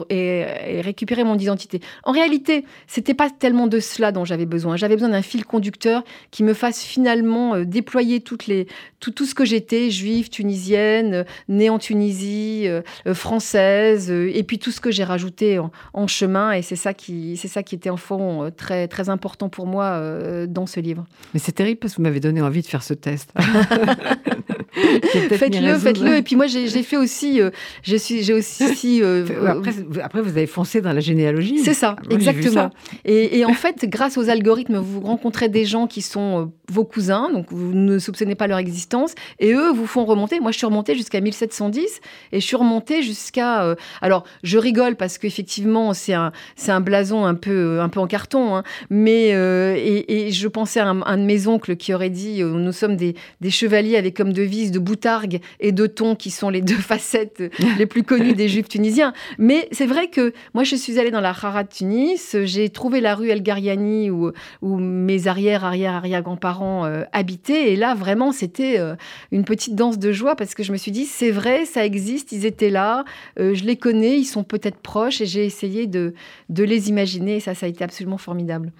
[0.82, 1.80] récupérer mon identité.
[2.04, 4.76] En réalité, c'était pas tellement de cela dont j'avais besoin.
[4.76, 8.66] J'avais besoin d'un fil conducteur qui me fasse finalement euh, déployer toutes les,
[9.00, 12.82] tout, tout ce que j'étais, juive, tunisienne, euh, née en Tunisie, euh,
[13.14, 15.58] française, et puis tout ce que j'ai rajouté
[15.92, 16.52] en, chemin.
[16.52, 20.00] Et c'est ça qui, c'est ça qui était en fond très, très important pour moi
[20.46, 21.06] dans ce livre.
[21.32, 23.32] Mais c'est terrible parce que vous m'avez donné envie de faire ce test.
[25.30, 26.16] faites-le, faites-le.
[26.16, 27.50] Et puis moi, j'ai fait aussi, euh,
[27.82, 28.64] je suis, j'ai aussi.
[29.04, 31.58] Euh, après, après, vous avez foncé dans la généalogie.
[31.58, 32.70] C'est ça, exactement.
[33.04, 37.30] Et, en fait, grâce aux algorithmes, vous rencontrez des gens qui sont euh, vos cousins,
[37.32, 40.40] donc vous ne soupçonnez pas leur existence, et eux vous font remonter.
[40.40, 42.00] Moi, je suis remontée jusqu'à 1710,
[42.32, 43.76] et je suis remontée jusqu'à.
[44.00, 48.06] alors, je rigole parce qu'effectivement, c'est un, c'est un blason un peu, un peu en
[48.06, 52.72] carton, hein, mais et, je pensais à un, de mes oncles qui aurait dit, nous
[52.72, 56.60] sommes des, des chevaliers avec comme devise de boutargue et de thon, qui sont les
[56.60, 57.42] deux facettes
[57.78, 59.12] les plus connues des juifs tunisiens.
[59.38, 63.00] Mais c'est vrai que moi, je suis allée dans la Hara de Tunis, j'ai trouvé
[63.00, 64.30] la rue El Gariani où,
[64.62, 67.72] où mes arrière, arrière, arrière-grands-parents euh, habitaient.
[67.72, 68.94] Et là, vraiment, c'était euh,
[69.32, 72.32] une petite danse de joie parce que je me suis dit, c'est vrai, ça existe,
[72.32, 73.04] ils étaient là,
[73.38, 76.14] euh, je les connais, ils sont peut-être proches et j'ai essayé de,
[76.48, 77.36] de les imaginer.
[77.36, 78.72] Et ça, ça a été absolument formidable.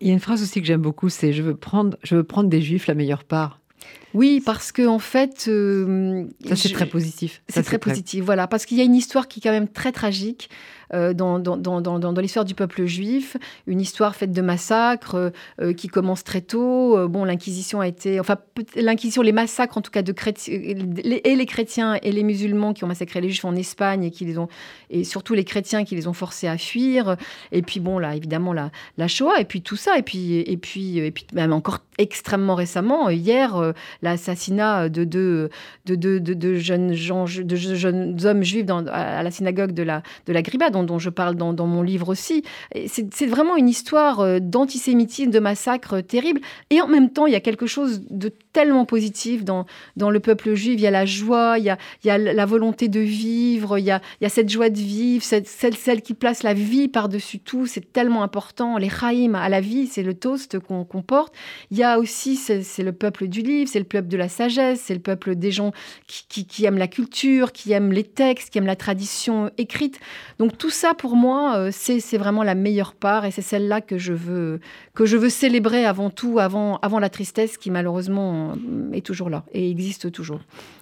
[0.00, 2.60] Il y a une phrase aussi que j'aime beaucoup, c'est je je veux prendre des
[2.60, 3.58] juifs la meilleure part.
[4.14, 7.42] Oui, parce que en fait, euh, ça c'est très positif.
[7.48, 9.92] C'est très, positif, voilà, parce qu'il y a une histoire qui est quand même très
[9.92, 10.48] tragique.
[10.94, 15.30] Euh, dans, dans, dans, dans l'histoire du peuple juif, une histoire faite de massacres euh,
[15.60, 17.08] euh, qui commence très tôt.
[17.08, 18.36] bon, l'Inquisition a été, enfin,
[18.74, 22.84] l'Inquisition, les massacres en tout cas de chrétiens, et les chrétiens et les musulmans qui
[22.84, 24.48] ont massacré les juifs en Espagne et qui les ont,
[24.90, 27.16] et surtout les chrétiens qui les ont forcés à fuir.
[27.52, 30.56] Et puis bon, là, évidemment, la, la Shoah et puis tout ça, et puis et
[30.56, 35.50] puis et puis même encore extrêmement récemment, hier, l'assassinat de deux
[35.86, 36.94] de, de, de, de jeunes
[38.24, 41.82] hommes juifs à la synagogue de la de la Griba, dont, je parle dans, mon
[41.82, 42.44] livre aussi.
[42.86, 46.40] C'est vraiment une histoire euh, d'antisémitisme, de massacre terrible.
[46.70, 50.20] Et en même temps, il y a quelque chose de tellement positif dans, dans le
[50.20, 50.74] peuple juif.
[50.74, 54.00] Il y a la joie, il y a, la volonté de vivre, il y a,
[54.28, 57.66] cette joie de vivre, cette, celle, qui place la vie par-dessus tout.
[57.66, 58.76] C'est tellement important.
[58.76, 61.34] Les chaïm à la vie, c'est le toast qu'on porte.
[61.70, 64.82] Il y a aussi, c'est le peuple du livre, c'est le peuple de la sagesse,
[64.84, 65.72] c'est le peuple des gens
[66.06, 70.00] qui, qui, aiment la culture, qui aiment les textes, qui aiment la tradition écrite.
[70.38, 73.98] Donc tout ça, pour moi, euh, c'est vraiment la meilleure part et c'est celle-là que
[73.98, 74.60] je veux
[74.94, 78.54] que je veux célébrer avant tout, avant, avant la tristesse qui malheureusement
[78.92, 80.40] est toujours là et existe toujours.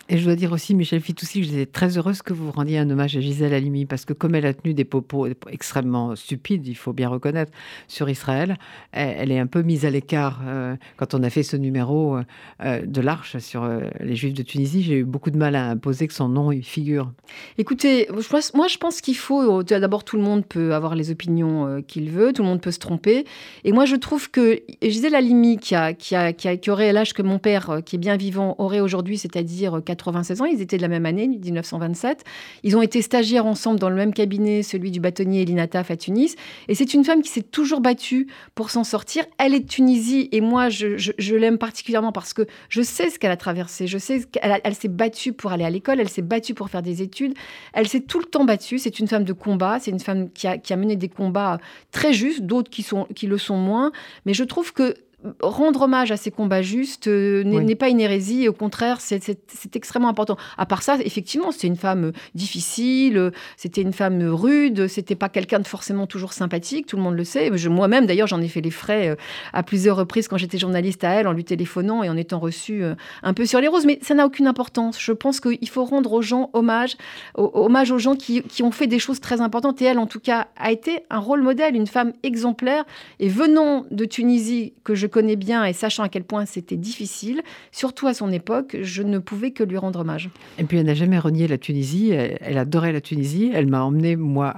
[0.09, 2.89] Et je dois dire aussi, Michel Fitoussi, que j'étais très heureuse que vous rendiez un
[2.89, 6.77] hommage à Gisèle Halimi, parce que comme elle a tenu des propos extrêmement stupides, il
[6.77, 7.51] faut bien reconnaître,
[7.89, 8.57] sur Israël,
[8.93, 10.43] elle, est un peu mise à l'écart.
[10.47, 12.19] Euh, quand on a fait ce numéro
[12.63, 15.71] euh, de l'Arche sur euh, les Juifs de Tunisie, j'ai eu beaucoup de mal à
[15.71, 17.11] imposer que son nom y figure.
[17.59, 18.09] Écoutez,
[18.55, 22.33] moi je pense qu'il faut, d'abord tout le monde peut avoir les opinions qu'il veut,
[22.33, 23.25] tout le monde peut se tromper,
[23.65, 27.99] et moi je trouve que Gisèle Halimi, qui aurait l'âge que mon père, qui est
[27.99, 32.25] bien vivant, aurait aujourd'hui, c'est-à-dire 96 ans, ils étaient de la même année, 1927.
[32.63, 36.37] Ils ont été stagiaires ensemble dans le même cabinet, celui du bâtonnier Elinataf à Tunis.
[36.69, 39.25] Et c'est une femme qui s'est toujours battue pour s'en sortir.
[39.39, 43.31] Elle est de Tunisie et moi, je, l'aime particulièrement parce que je sais ce qu'elle
[43.31, 43.87] a traversé.
[43.87, 46.83] Je sais qu'elle elle s'est battue pour aller à l'école, elle s'est battue pour faire
[46.83, 47.35] des études.
[47.73, 48.79] Elle s'est tout le temps battue.
[48.79, 49.79] C'est une femme de combat.
[49.81, 51.59] C'est une femme qui a, mené des combats
[51.91, 53.93] très justes, d'autres qui le sont moins.
[54.25, 54.95] Mais je trouve que
[55.41, 59.37] rendre hommage à ces combats justes euh, n'est pas une hérésie, au contraire, c'est
[59.75, 60.37] extrêmement important.
[60.59, 65.59] À part ça, effectivement, c'était une femme difficile, c'était une femme rude, c'était pas quelqu'un
[65.59, 67.51] de forcément toujours sympathique, tout le monde le sait.
[67.69, 69.15] Moi-même, d'ailleurs, j'en ai fait les frais euh,
[69.53, 72.85] à plusieurs reprises quand j'étais journaliste à elle, en lui téléphonant et en étant reçue
[72.85, 75.01] euh, un peu sur les roses, mais ça n'a aucune importance.
[75.01, 76.97] Je pense qu'il faut rendre aux gens hommage,
[77.35, 80.21] hommage aux gens qui, qui ont fait des choses très importantes, et elle, en tout
[80.21, 82.85] cas, a été un rôle modèle, une femme exemplaire,
[83.19, 87.43] et venant de Tunisie, que je connais bien et sachant à quel point c'était difficile,
[87.73, 90.31] surtout à son époque, je ne pouvais que lui rendre hommage.
[90.59, 94.17] Et puis elle n'a jamais renié la Tunisie, elle, adorait la Tunisie, elle m'a emmené
[94.17, 94.55] moi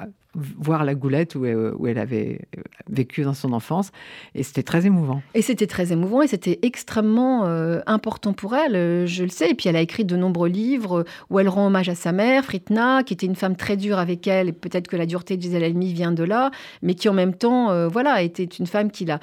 [0.59, 3.91] voir la goulette où elle, avait euh, vécu dans son enfance.
[4.35, 5.23] Et c'était très émouvant.
[5.35, 9.51] Et c'était très émouvant et c'était extrêmement euh, important pour elle, euh, je le sais.
[9.51, 12.45] Et puis elle a écrit de nombreux livres où elle rend hommage à sa mère,
[12.45, 14.49] Fritna, qui était une femme très dure avec elle.
[14.49, 16.51] Et peut-être que la dureté de Gisèle Halimi vient de là,
[16.83, 19.21] mais qui en même temps, voilà, était une femme qui l'a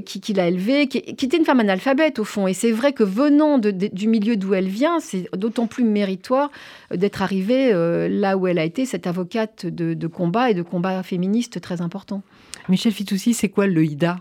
[0.00, 2.46] qui, l'a élevée, qui, était une femme analphabète au fond.
[2.46, 6.50] Et c'est vrai que venant du milieu d'où elle vient, c'est d'autant plus méritoire
[6.94, 7.72] d'être arrivée
[8.08, 10.06] là où elle a été, cette avocate de, de
[10.50, 12.22] et de combat féministe très important.
[12.68, 14.18] Michel Fitoussi, c'est quoi le HIDA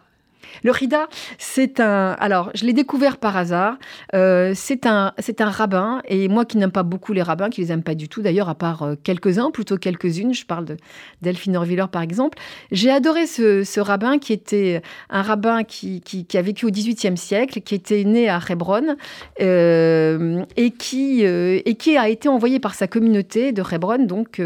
[0.63, 2.15] le Rida, c'est un.
[2.19, 3.77] Alors, je l'ai découvert par hasard.
[4.13, 7.61] Euh, c'est un, c'est un rabbin, et moi qui n'aime pas beaucoup les rabbins, qui
[7.61, 10.33] les aime pas du tout, d'ailleurs, à part euh, quelques-uns, plutôt quelques-unes.
[10.33, 10.77] Je parle de
[11.21, 12.37] Delphine Orviller, par exemple.
[12.71, 17.61] J'ai adoré ce, rabbin qui était un rabbin qui, qui, a vécu au XVIIIe siècle,
[17.61, 18.95] qui était né à Hebron
[19.41, 24.41] euh, et qui et qui a été envoyé par sa communauté de Hebron, donc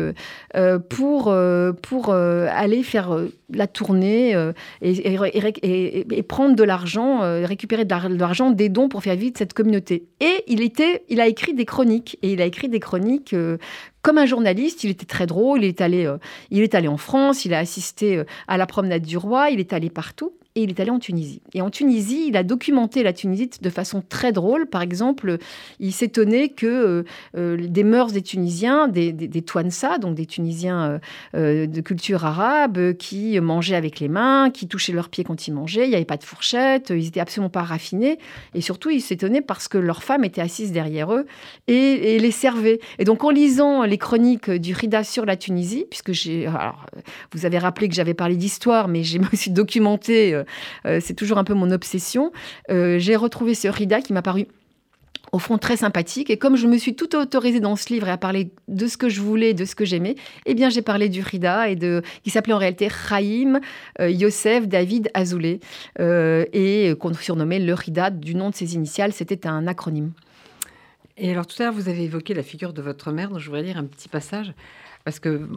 [0.89, 1.33] pour
[1.81, 3.17] pour aller faire
[3.51, 4.35] la tournée
[4.81, 10.07] et, prendre de l'argent, euh, récupérer de l'argent, des dons pour faire vivre cette communauté.
[10.19, 12.17] Et il, était, il a écrit des chroniques.
[12.21, 13.57] Et il a écrit des chroniques euh,
[14.01, 14.83] comme un journaliste.
[14.83, 15.63] Il était très drôle.
[15.63, 16.17] Il est allé, euh,
[16.51, 17.45] il est allé en France.
[17.45, 19.49] Il a assisté à la promenade du roi.
[19.49, 21.41] Il est allé partout il est allé en Tunisie.
[21.53, 24.67] Et en Tunisie, il a documenté la Tunisie de façon très drôle.
[24.67, 25.37] Par exemple,
[25.79, 27.03] il s'étonnait que euh,
[27.37, 29.43] euh, des mœurs des Tunisiens, des, des,
[30.01, 30.99] donc des Tunisiens
[31.35, 35.51] euh, de culture arabe, qui mangeaient avec les mains, qui touchaient leurs pieds quand ils
[35.51, 38.19] mangeaient, il n'y avait pas de fourchette, ils n'étaient absolument pas raffinés.
[38.53, 41.25] Et surtout, il s'étonnait parce que leurs femmes étaient assises derrière eux
[41.67, 42.79] et, les servaient.
[42.99, 46.49] Et donc, en lisant les chroniques du Rida sur la Tunisie, puisque j'ai...
[47.33, 50.41] Vous avez rappelé que j'avais parlé d'histoire, mais j'ai aussi documenté
[50.85, 52.31] c'est toujours un peu mon obsession.
[52.69, 54.47] Euh, j'ai retrouvé ce Rida qui m'a paru
[55.31, 56.29] au fond très sympathique.
[56.31, 58.97] Et comme je me suis tout autorisée dans ce livre et à parler de ce
[58.97, 60.15] que je voulais, de ce que j'aimais,
[60.47, 63.59] eh bien j'ai parlé du Rida et de qui s'appelait en réalité Chaim
[63.99, 65.59] euh, Yosef David Azoulay
[65.99, 69.13] et qu'on surnommait le Rida du nom de ses initiales.
[69.13, 70.11] C'était un acronyme.
[71.17, 73.45] Et alors tout à l'heure vous avez évoqué la figure de votre mère, donc je
[73.47, 74.53] voudrais lire un petit passage
[75.09, 75.49] parce que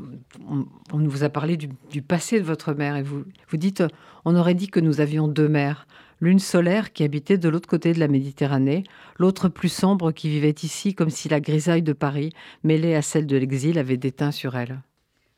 [0.49, 3.85] on, vous a parlé du, passé de votre mère et vous, vous dites,
[4.25, 5.87] on aurait dit que nous avions deux mères,
[6.23, 8.85] l'une solaire qui habitait de l'autre côté de la Méditerranée,
[9.19, 12.33] l'autre plus sombre qui vivait ici comme si la grisaille de Paris,
[12.65, 14.81] mêlée à celle de l'exil, avait déteint sur elle.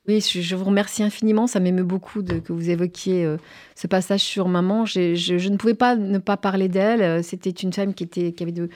[0.07, 1.48] Oui, je vous remercie infiniment.
[1.48, 3.37] Ça m'émeut beaucoup que vous évoquiez euh,
[3.74, 4.85] ce passage sur maman.
[4.85, 7.24] Je, je, ne pouvais pas ne pas parler d'elle.
[7.24, 8.68] C'était une femme qui, était, qui avait de,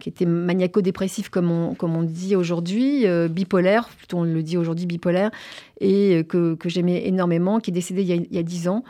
[0.00, 4.86] qui était maniaco-dépressif, comme on, comme dit aujourd'hui, euh, bipolaire, plutôt on le dit aujourd'hui
[4.86, 5.30] bipolaire,
[5.80, 8.82] et euh, que, que j'aimais énormément, qui est décédé il y a, dix ans,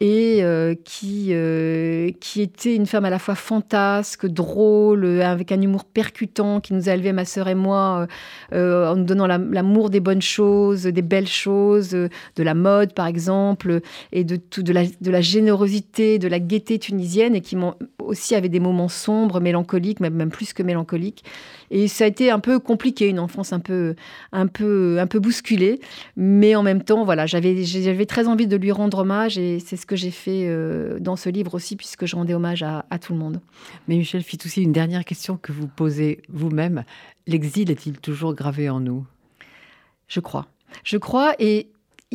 [0.00, 1.32] et euh, qui,
[2.20, 6.88] qui était une femme à la fois fantasque, drôle, avec un humour percutant, qui nous
[6.88, 8.06] a élevés, ma sœur et moi,
[8.52, 12.10] en nous donnant l'amour des bonnes choses, des belles choses, de
[12.42, 13.80] la mode par exemple,
[14.12, 17.56] et de, tout, de, la, de la générosité, de la gaieté tunisienne, et qui
[18.02, 21.24] aussi avait des moments sombres, mélancoliques, même, même plus que mélancoliques.
[21.76, 23.96] Et ça a été un peu compliqué, une enfance un peu,
[24.30, 25.80] un peu, un peu bousculée.
[26.16, 29.76] Mais en même temps, voilà, j'avais, j'avais très envie de lui rendre hommage et c'est
[29.76, 33.00] ce que j'ai fait euh, dans ce livre aussi, puisque je rendais hommage à, à
[33.00, 33.40] tout le monde.
[33.88, 36.84] Mais Michel Fitoussi, une dernière question que vous posez vous-même.
[37.26, 39.04] L'exil est-il toujours gravé en nous?
[40.06, 40.46] Je crois.
[40.84, 41.66] Je crois et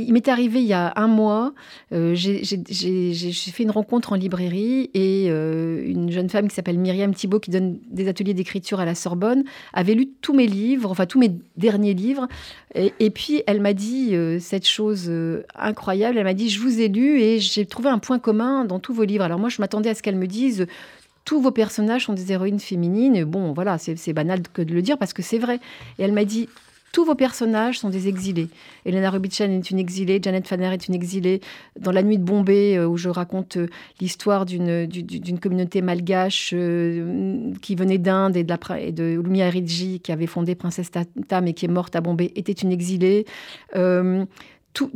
[0.07, 1.53] il m'est arrivé il y a un mois,
[1.93, 7.13] euh, j'ai fait une rencontre en librairie et euh, une jeune femme qui s'appelle Myriam
[7.13, 11.05] Thibault, qui donne des ateliers d'écriture à la Sorbonne, avait lu tous mes livres, enfin
[11.05, 12.27] tous mes derniers livres.
[12.75, 15.11] Et, puis elle m'a dit euh, cette chose
[15.55, 18.79] incroyable, elle m'a dit, je vous ai lu et j'ai trouvé un point commun dans
[18.79, 19.23] tous vos livres.
[19.23, 20.67] Alors moi, je m'attendais à ce qu'elle me dise,
[21.25, 23.23] tous vos personnages sont des héroïnes féminines.
[23.23, 25.59] Bon, voilà, c'est banal que de le dire parce que c'est vrai.
[25.97, 26.47] Et elle m'a dit,
[26.91, 28.49] tous vos personnages sont des exilés.
[28.85, 31.41] Elena Rubinstein est une exilée, Janet Fanner est une exilée.
[31.79, 33.67] Dans La Nuit de Bombay, euh, où je raconte euh,
[33.99, 40.27] l'histoire d'une, d'une communauté malgache euh, qui venait d'Inde et de, la, Lumia qui avait
[40.27, 40.91] fondé Princesse
[41.27, 43.25] Tam et qui est morte à Bombay, était une exilée.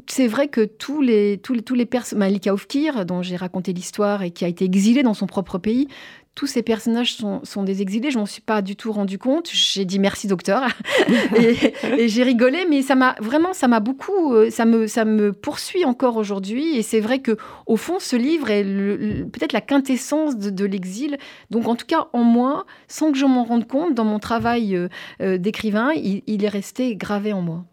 [0.08, 1.54] c'est vrai que tous les, tous
[1.86, 5.58] personnages, Malika Ofkir, dont j'ai raconté l'histoire et qui a été exilée dans son propre
[5.58, 5.88] pays,
[6.36, 8.10] tous ces personnages sont, des exilés.
[8.10, 9.50] Je m'en suis pas du tout rendu compte.
[9.52, 10.68] J'ai dit merci docteur
[11.36, 15.32] et, j'ai rigolé, mais ça m'a vraiment, ça m'a beaucoup, euh, ça me, ça me
[15.32, 16.76] poursuit encore aujourd'hui.
[16.76, 21.18] Et c'est vrai que au fond, ce livre est peut-être la quintessence de, l'exil.
[21.52, 24.76] Donc en tout cas, en moi, sans que je m'en rende compte, dans mon travail
[24.76, 24.88] euh,
[25.22, 27.66] euh, d'écrivain, il, est resté gravé en moi.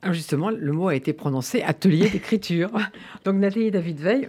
[0.00, 2.70] Alors justement, le mot a été prononcé atelier d'écriture.
[3.24, 4.28] Donc Nathalie David Veil,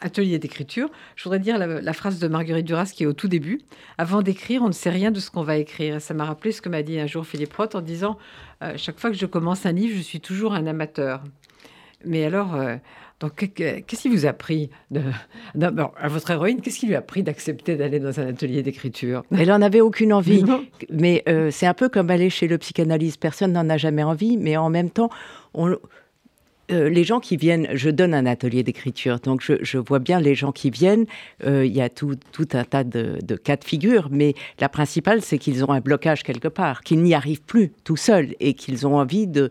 [0.00, 3.60] atelier d'écriture, je voudrais dire la, phrase de Marguerite Duras qui est au tout début.
[3.98, 6.00] Avant d'écrire, on ne sait rien de ce qu'on va écrire.
[6.00, 8.18] ça m'a rappelé ce que m'a dit un jour Philippe Roth en disant
[8.62, 11.22] euh, Chaque fois que je commence un livre, je suis toujours un amateur.
[12.04, 12.76] Mais alors, euh,
[13.20, 15.02] donc, qu'est-ce qui vous a pris de,
[15.60, 19.24] à votre héroïne Qu'est-ce qui lui a pris d'accepter d'aller dans un atelier d'écriture?
[19.36, 20.44] Elle n'en avait aucune envie.
[20.90, 23.20] mais euh, c'est un peu comme aller chez le psychanalyste.
[23.20, 25.10] Personne n'en a jamais envie, mais en même temps,
[25.54, 25.76] on,
[26.70, 30.34] euh, les gens qui viennent, je donne un atelier d'écriture, donc je, vois bien les
[30.34, 31.06] gens qui viennent.
[31.44, 32.18] Euh, il y a tout,
[32.52, 36.48] un tas de, cas de figure, mais la principale, c'est qu'ils ont un blocage quelque
[36.48, 39.50] part, qu'ils n'y arrivent plus tout seuls et qu'ils ont envie de,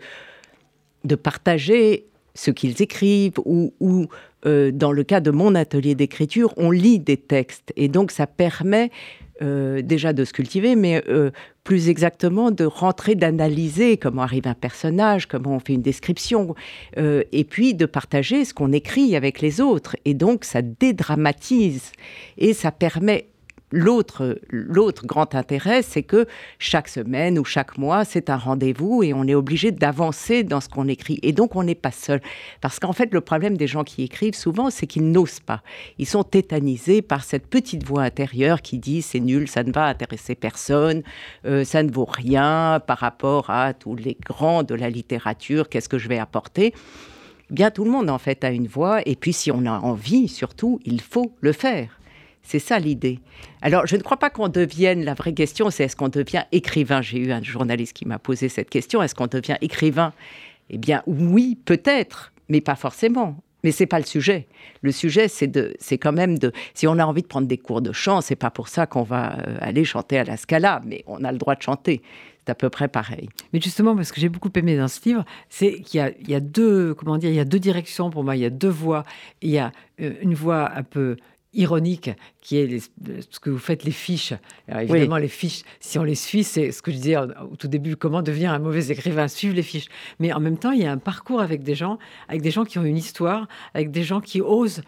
[1.24, 4.08] partager ce qu'ils écrivent ou,
[4.46, 8.28] euh, dans le cas de mon atelier d'écriture, on lit des textes et donc ça
[8.28, 8.92] permet
[9.42, 11.32] euh, déjà de se cultiver, mais euh,
[11.64, 16.56] plus exactement de rentrer, d'analyser comment arrive un personnage, comment on fait une description,
[16.98, 19.96] euh, et puis de partager ce qu'on écrit avec les autres.
[20.06, 21.92] Et donc ça dédramatise
[22.38, 23.28] et ça permet
[23.72, 26.26] L'autre, l'autre grand intérêt, c'est que
[26.58, 30.70] chaque semaine ou chaque mois, c'est un rendez-vous et on est obligé d'avancer dans ce
[30.70, 31.20] qu'on écrit.
[31.22, 32.22] Et donc, on n'est pas seul.
[32.62, 35.64] Parce qu'en fait, le problème des gens qui écrivent souvent, c'est qu'ils n'osent pas.
[35.98, 39.88] Ils sont tétanisés par cette petite voix intérieure qui dit c'est nul, ça ne va
[39.88, 41.04] intéresser personne,
[41.46, 45.90] euh, ça ne vaut rien par rapport à tous les grands de la littérature, qu'est-ce
[45.90, 46.74] que je vais apporter?
[47.50, 50.30] Bien, tout le monde en fait a une voix, et puis si on a envie,
[50.30, 51.98] surtout, il faut le faire.
[52.48, 53.20] C'est ça l'idée.
[53.62, 57.02] Alors, je ne crois pas qu'on devienne, la vraie question, c'est est-ce qu'on devient écrivain?
[57.02, 60.14] J'ai eu un journaliste qui m'a posé cette question, est-ce qu'on devient écrivain?
[60.70, 63.36] Eh bien, oui, peut-être, mais pas forcément.
[63.66, 64.48] Mais c'est pas le sujet.
[64.82, 66.54] Le sujet, c'est de, c'est quand même de.
[66.74, 69.04] Si on a envie de prendre des cours de chant, c'est pas pour ça qu'on
[69.04, 72.02] va euh, aller chanter à la Scala, mais on a le droit de chanter.
[72.46, 73.28] C'est à peu près pareil.
[73.52, 76.94] Mais justement, parce que j'ai beaucoup aimé dans ce livre, c'est qu'il y a, deux,
[76.94, 78.38] comment dire, il y a deux directions pour moi.
[78.38, 79.04] Il y a deux voix.
[79.42, 81.18] Il y a euh, une voix un peu
[81.58, 84.34] ironique qui est ce que vous faites les fiches.
[84.70, 87.98] évidemment, les fiches, si on les suit, c'est ce que je disais au tout début,
[87.98, 89.88] comment devenir un mauvais écrivain, suivre les fiches.
[90.20, 91.98] Mais en même temps, il y a un parcours avec des gens,
[92.30, 94.82] avec des gens qui ont une histoire, avec des gens qui osent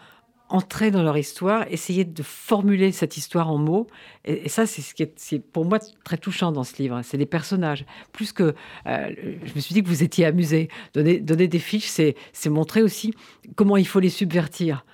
[0.50, 3.86] entrer dans leur histoire, essayer de formuler cette histoire en mots.
[4.24, 7.00] Et, ça, c'est ce qui est, pour moi très touchant dans ce livre.
[7.02, 7.84] C'est les personnages.
[8.12, 8.54] Plus que
[8.86, 9.10] euh,
[9.44, 10.68] je me suis dit que vous étiez amusé.
[10.94, 12.14] Donner, donner des fiches, c'est
[12.50, 13.14] montrer aussi
[13.56, 14.84] comment il faut les subvertir.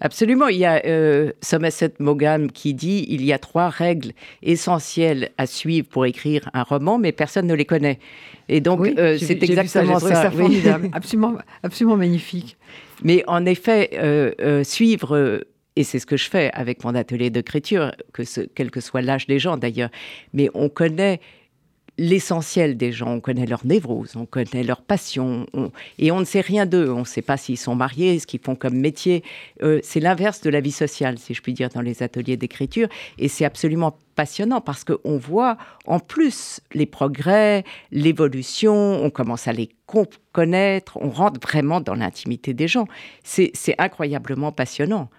[0.00, 0.48] Absolument.
[0.48, 5.46] Il y a euh, Somerset Maugham qui dit il y a trois règles essentielles à
[5.46, 7.98] suivre pour écrire un roman, mais personne ne les connaît.
[8.48, 10.30] Et donc, euh, c'est exactement ça.
[10.92, 12.56] absolument, absolument magnifique.
[13.02, 15.44] Mais en effet, euh, suivre
[15.76, 18.22] et c'est ce que je fais avec mon atelier d'écriture, que
[18.54, 19.90] quel que soit l'âge des gens d'ailleurs.
[20.32, 21.20] Mais on connaît
[21.98, 23.14] l'essentiel des gens.
[23.14, 25.46] On connaît leur névrose, on connaît leur passion,
[25.98, 26.90] et on ne sait rien d'eux.
[26.90, 29.22] On ne sait pas s'ils sont mariés, ce qu'ils font comme métier.
[29.62, 32.88] Euh, c'est l'inverse de la vie sociale, si je puis dire, dans les ateliers d'écriture.
[33.18, 35.56] Et c'est absolument passionnant parce qu'on voit
[35.86, 39.70] en plus les progrès, l'évolution, on commence à les
[40.32, 42.86] connaître, on rentre vraiment dans l'intimité des gens.
[43.22, 45.10] C'est incroyablement passionnant.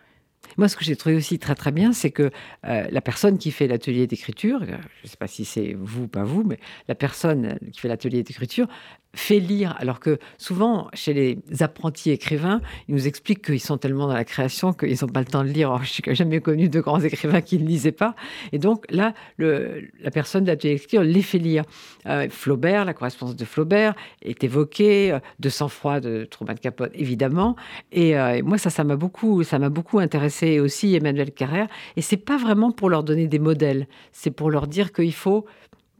[0.58, 2.30] Moi, ce que j'ai trouvé aussi très très bien, c'est que
[2.66, 6.08] euh, la personne qui fait l'atelier d'écriture, je ne sais pas si c'est vous ou
[6.08, 8.68] pas vous, mais la personne qui fait l'atelier d'écriture
[9.16, 14.08] fait lire, alors que souvent, chez les apprentis écrivains, ils nous expliquent qu'ils sont tellement
[14.08, 15.84] dans la création qu'ils n'ont pas le temps de lire.
[15.84, 18.16] je n'ai jamais connu de grands écrivains qui ne lisaient pas.
[18.52, 21.64] Et donc là, la personne de l'atelier d'écriture les fait lire.
[22.08, 27.56] Euh, Flaubert, la correspondance de Flaubert est évoquée, euh, de sang-froid de Truman Capote, évidemment.
[27.92, 31.68] Et moi, ça, m'a beaucoup, ça m'a beaucoup intéressé aussi Emmanuel Carrère.
[31.96, 35.46] Et c'est pas vraiment pour leur donner des modèles, c'est pour leur dire qu'il faut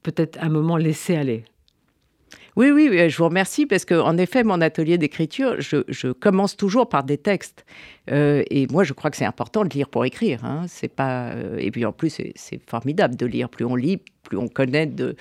[0.02, 1.46] peut-être un moment laisser aller.
[2.56, 6.88] Oui, oui, je vous remercie parce que en effet, mon atelier d'écriture, je, commence toujours
[6.88, 7.66] par des textes.
[8.12, 10.46] Euh, et moi, je crois que c'est important de lire pour écrire.
[10.46, 10.66] Hein.
[10.68, 11.30] C'est pas.
[11.30, 13.50] Euh, et puis en plus, c'est formidable de lire.
[13.50, 15.16] Plus on lit, plus on connaît de,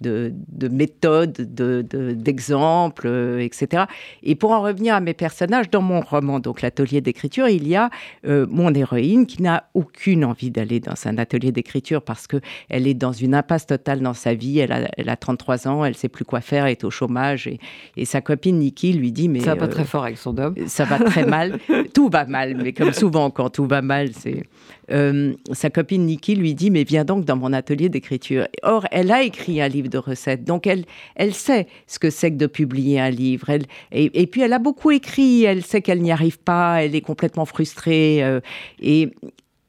[0.00, 0.32] de,
[0.68, 3.84] méthodes, d'exemples, de, etc.
[4.22, 7.76] Et pour en revenir à mes personnages, dans mon roman, donc l'atelier d'écriture, il y
[7.76, 7.90] a
[8.26, 12.86] euh, mon héroïne qui n'a aucune envie d'aller dans un atelier d'écriture parce que elle
[12.86, 14.58] est dans une impasse totale dans sa vie.
[14.58, 17.46] Elle a, elle a 33 ans, elle sait plus quoi faire, elle est au chômage
[17.46, 17.58] et,
[17.96, 20.54] et sa copine Nikki lui dit mais ça va pas très fort avec son homme.
[20.66, 21.58] Ça va très mal.
[21.94, 24.44] tout va mal, mais comme souvent quand tout va mal, c'est
[24.90, 28.46] euh, sa copine Nikki lui dit mais viens donc dans mon atelier d'écriture.
[28.62, 30.44] Or elle a écrit un livre de recettes.
[30.44, 33.50] Donc elle, elle sait ce que c'est que de publier un livre.
[33.50, 37.00] Elle, et, puis elle a beaucoup écrit, elle sait qu'elle n'y arrive pas, elle est
[37.00, 38.22] complètement frustrée.
[38.22, 38.40] Euh,
[38.80, 39.10] et,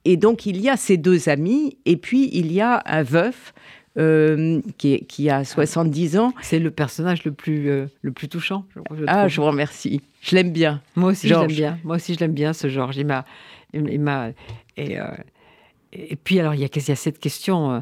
[0.05, 3.53] et donc il y a ces deux amis, et puis il y a un veuf.
[3.99, 6.31] Euh, qui, qui, a 70 ans.
[6.43, 8.63] C'est le personnage le plus, euh, le plus touchant.
[8.95, 10.03] Je, ah, je vous remercie.
[10.21, 10.83] Je l'aime bien.
[10.95, 11.79] Moi aussi, je l'aime bien.
[11.83, 12.97] Moi aussi, je l'aime bien, ce Georges.
[12.97, 13.25] Il m'a,
[13.73, 14.29] il m'a,
[14.77, 14.97] et,
[15.93, 17.81] et, puis alors, il y a, il y a cette question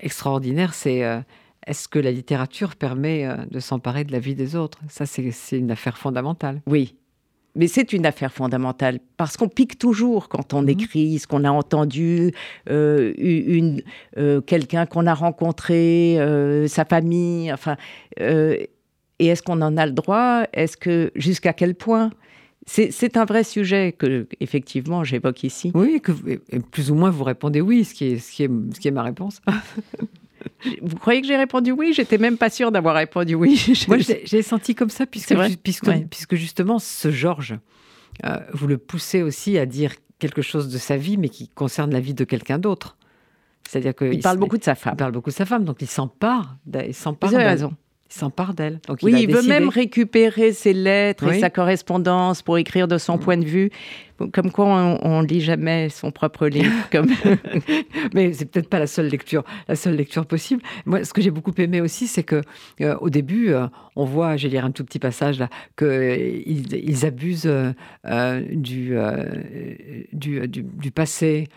[0.00, 1.04] extraordinaire, c'est
[1.66, 4.78] est-ce que la littérature permet euh, de s'emparer de la vie des autres?
[4.88, 6.62] Ça, c'est une affaire fondamentale.
[6.66, 6.94] Oui,
[7.56, 10.68] mais c'est une affaire fondamentale parce qu'on pique toujours quand on mhm.
[10.68, 12.32] écrit ce qu'on a entendu,
[12.70, 13.82] euh, une,
[14.16, 16.18] euh, quelqu'un qu'on a rencontré,
[16.68, 17.76] sa famille, enfin.
[18.18, 18.68] et
[19.18, 20.44] est-ce qu'on en a le droit?
[20.52, 22.10] Est-ce que jusqu'à quel point?
[22.68, 25.70] C'est un vrai sujet que, effectivement, j'évoque ici.
[25.72, 26.10] Oui, que
[26.72, 28.92] plus ou moins vous répondez oui, ce qui est, ce qui est, ce qui est
[28.92, 29.40] ma réponse.
[30.82, 31.92] Vous croyez que j'ai répondu oui?
[31.92, 33.60] J'étais même pas sûre d'avoir répondu oui.
[33.88, 37.58] Moi, j'ai senti comme ça, puisque, puisque, puisque justement, ce Georges,
[38.24, 41.92] euh, vous le poussez aussi à dire quelque chose de sa vie, mais qui concerne
[41.92, 42.96] la vie de quelqu'un d'autre.
[43.68, 44.94] C'est-à-dire qu'il il parle beaucoup de sa femme.
[44.94, 46.56] Il parle beaucoup de sa femme, donc il s'empare.
[46.72, 47.30] Il s'empare.
[47.30, 47.74] Vous avez raison.
[48.08, 48.80] Il s'empare d'elle.
[49.02, 53.20] Oui, il, veut même récupérer ses lettres et sa correspondance pour écrire de son mm.
[53.20, 53.70] point de vue.
[54.32, 54.66] Comme quoi,
[55.02, 56.72] on, ne lit jamais son propre livre.
[56.92, 57.10] Comme...
[58.14, 60.62] Mais c'est peut-être pas la seule lecture, la seule lecture possible.
[60.86, 62.40] Moi, ce que j'ai beaucoup aimé aussi, c'est que
[62.80, 66.72] euh, au début, euh, on voit, je vais lire un tout petit passage là, qu'ils
[66.72, 68.96] ils abusent euh, du,
[70.12, 71.48] du, du, passé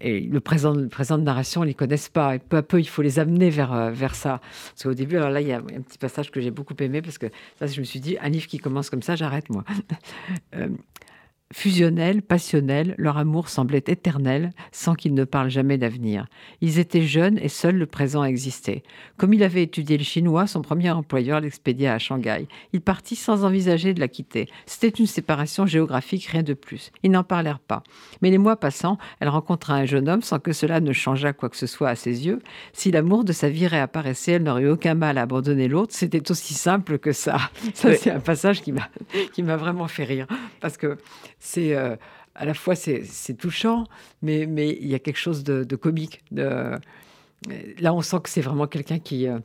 [0.00, 2.34] et le présent, le présent de narration, ils les connaissent pas.
[2.34, 4.40] Et peu à peu, il faut les amener vers, vers ça.
[4.70, 7.00] Parce qu'au début, alors là, il y a un petit passage que j'ai beaucoup aimé
[7.00, 7.26] parce que
[7.58, 9.64] ça, je me suis dit, un livre qui commence comme ça, j'arrête moi.
[11.56, 16.26] Fusionnels, passionnels, leur amour semblait éternel, sans qu'ils ne parlent jamais d'avenir.
[16.60, 18.82] Ils étaient jeunes et seul le présent existait.
[19.16, 22.48] Comme il avait étudié le chinois, son premier employeur l'expédia à Shanghai.
[22.72, 24.48] Il partit sans envisager de la quitter.
[24.66, 26.90] C'était une séparation géographique, rien de plus.
[27.04, 27.84] Ils n'en parlèrent pas.
[28.20, 31.50] Mais les mois passant, elle rencontra un jeune homme sans que cela ne changeât quoi
[31.50, 32.40] que ce soit à ses yeux.
[32.72, 35.94] Si l'amour de sa vie réapparaissait, elle n'aurait aucun mal à abandonner l'autre.
[35.94, 37.36] C'était aussi simple que ça.
[37.74, 40.26] Ça, c'est un passage qui m'a vraiment fait rire.
[40.60, 40.98] Parce que
[41.44, 41.94] c'est euh,
[42.34, 43.84] à la fois c'est touchant,
[44.22, 46.22] mais mais il y a quelque chose de, comique.
[46.32, 46.78] De,
[47.78, 49.38] là, on sent que c'est vraiment quelqu'un qui euh,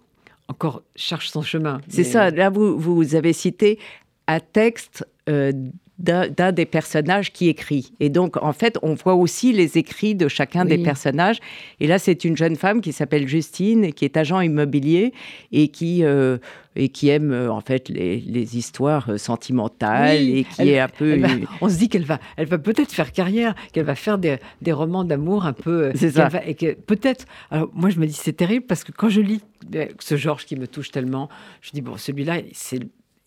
[0.47, 1.81] encore cherche son chemin.
[1.89, 2.31] C'est ça.
[2.31, 3.79] Là, vous, vous avez cité
[4.27, 5.51] un texte euh,
[5.99, 7.91] d'un des personnages qui écrit.
[7.99, 11.39] Et donc, en fait, on voit aussi les écrits de chacun des personnages.
[11.81, 15.13] Et là, c'est une jeune femme qui s'appelle Justine, qui est agent immobilier
[15.51, 16.37] et qui, euh,
[16.77, 20.87] et qui aime, euh, en fait, les, les histoires euh, sentimentales et qui est un
[20.87, 21.21] peu...
[21.61, 24.71] on se dit qu'elle va, elle va peut-être faire carrière, qu'elle va faire des, des
[24.71, 25.91] romans d'amour un peu...
[25.95, 26.29] C'est ça.
[26.45, 27.25] et que peut-être...
[27.51, 29.41] Alors, moi, je me dis, c'est terrible parce que quand je lis
[29.99, 31.27] ce Georges qui me touche tellement,
[31.61, 32.79] je dis, bon, celui-là, c'est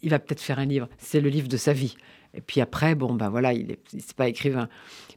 [0.02, 0.88] il va peut-être faire un livre.
[0.98, 1.96] C'est le livre de sa vie.
[2.34, 4.68] Et puis après, bon, ben voilà, il n'est pas écrivain.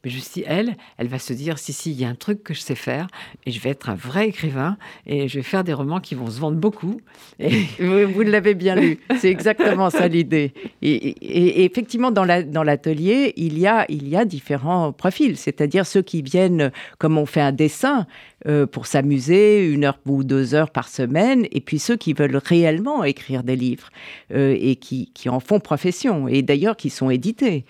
[0.06, 2.54] Mais juste elle, elle va se dire si, si, il y a un truc que
[2.54, 3.08] je sais faire
[3.48, 6.30] et je vais être un vrai écrivain et je vais faire des romans qui vont
[6.30, 7.02] se vendre beaucoup.
[7.39, 7.63] Et...
[7.80, 10.54] vous, l'avez bien lu, c'est exactement ça l'idée.
[10.84, 16.04] Et, effectivement, dans l'atelier, la, il, y a, il y a différents profils, c'est-à-dire ceux
[16.04, 18.06] qui viennent, comme on fait un dessin,
[18.48, 22.38] euh, pour s'amuser une heure ou deux heures par semaine, et puis ceux qui veulent
[22.38, 23.90] réellement écrire des livres
[24.32, 27.65] euh, et qui, qui en font profession, et d'ailleurs qui sont édités.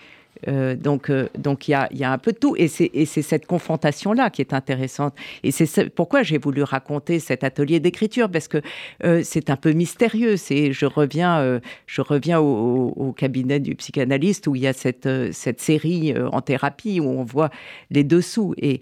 [0.48, 4.30] Euh, donc, euh, donc il y a, un peu de tout, et c'est cette confrontation-là
[4.30, 5.14] qui est intéressante.
[5.42, 8.58] Et c'est pourquoi j'ai voulu raconter cet atelier d'écriture, parce que
[9.04, 10.36] euh, c'est un peu mystérieux.
[10.36, 15.60] Je reviens, je reviens au, au, cabinet du psychanalyste où il y a cette, cette
[15.60, 17.50] série en thérapie où on voit
[17.90, 18.80] les dessous et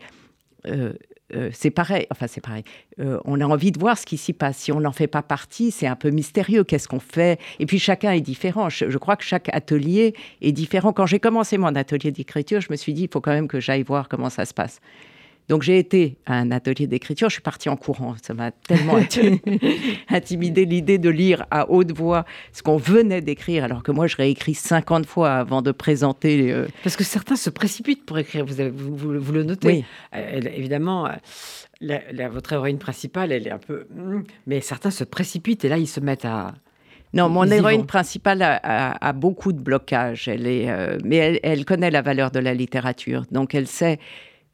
[1.35, 2.65] euh, c'est pareil, enfin c'est pareil,
[3.01, 4.59] euh, on a envie de voir ce qui s'y passe.
[4.59, 7.41] Si on n'en fait pas partie, c'est un peu mystérieux, qu'est-ce qu'on fait?
[7.59, 8.69] Et puis chacun est différent.
[8.69, 10.93] Je, crois que chaque atelier est différent.
[10.93, 13.61] Quand j'ai commencé mon atelier d'écriture, je me suis dit, il faut quand même que
[13.61, 14.81] j'aille voir comment ça se passe.
[15.49, 18.15] Donc j'ai été à un atelier d'écriture, je suis partie en courant.
[18.23, 18.97] Ça m'a tellement
[20.09, 24.17] intimidé l'idée de lire à haute voix ce qu'on venait d'écrire, alors que moi je
[24.17, 26.51] réécris 50 fois avant de présenter.
[26.51, 29.69] Euh, Parce que certains se précipitent pour écrire, vous, vous, le notez.
[29.69, 29.85] Oui.
[30.15, 31.09] Euh, évidemment,
[31.83, 33.87] euh, votre héroïne principale, elle est un peu...
[33.95, 36.55] Hmm, mais certains se précipitent et là ils se mettent à...
[37.13, 40.27] Non, mon héroïne principale a, beaucoup de blocages.
[40.27, 40.69] Elle est,
[41.05, 43.23] mais elle, elle, connaît la valeur de la littérature.
[43.31, 44.01] Donc elle sait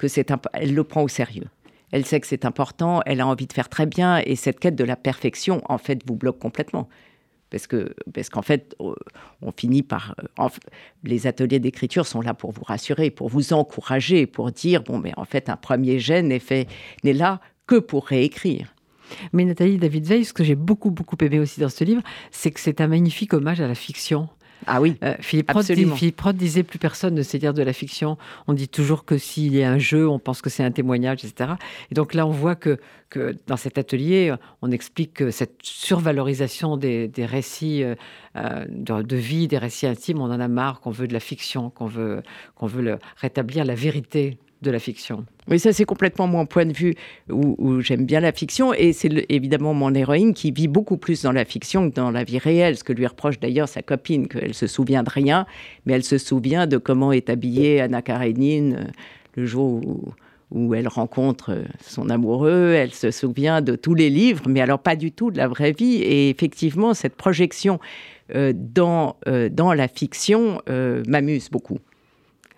[0.01, 1.49] que c'est elle le prend au sérieux.
[1.93, 4.75] Elle sait que c'est important, elle a envie de faire très bien, et cette quête
[4.75, 6.89] de la perfection, en fait, vous bloque complètement.
[7.51, 8.95] Parce que parce qu'en fait, euh,
[9.43, 10.49] on finit par euh,
[11.05, 15.13] les ateliers d'écriture sont là pour vous rassurer, pour vous encourager, pour dire bon, mais
[15.17, 16.67] en fait, un premier gène n'est
[17.05, 18.73] n'est là que pour réécrire.
[19.33, 22.53] Mais Nathalie David Veil, ce que j'ai beaucoup beaucoup aimé aussi dans ce livre, c'est
[22.53, 24.29] que c'est un magnifique hommage à la fiction.
[24.67, 25.51] Ah oui, euh, Philippe,
[26.21, 28.19] Roth disait plus personne ne sait dire de la fiction.
[28.47, 31.25] On dit toujours que s'il y a un jeu, on pense que c'est un témoignage,
[31.25, 31.53] etc.
[31.91, 36.77] Et donc là, on voit que, que dans cet atelier, on explique que cette survalorisation
[36.77, 37.95] des, récits euh,
[38.37, 41.71] euh, de, vie, des récits intimes, on en a marre, qu'on veut de la fiction,
[41.71, 42.23] qu'on veut,
[42.55, 45.25] qu'on veut rétablir la vérité de la fiction.
[45.49, 46.95] Oui, ça c'est complètement mon point de vue
[47.31, 51.33] où, j'aime bien la fiction et c'est évidemment mon héroïne qui vit beaucoup plus dans
[51.33, 54.55] la fiction que dans la vie réelle, ce que lui reproche d'ailleurs sa copine, qu'elle
[54.55, 55.47] se souvient de rien,
[55.87, 58.91] mais elle se souvient de comment est habillée Anna Karenine euh,
[59.37, 59.81] le jour
[60.51, 64.81] où, elle rencontre euh, son amoureux, elle se souvient de tous les livres, mais alors
[64.81, 66.03] pas du tout de la vraie vie.
[66.03, 67.79] Et effectivement, cette projection
[68.35, 69.17] euh, dans,
[69.53, 70.61] dans la fiction
[71.07, 71.79] m'amuse beaucoup.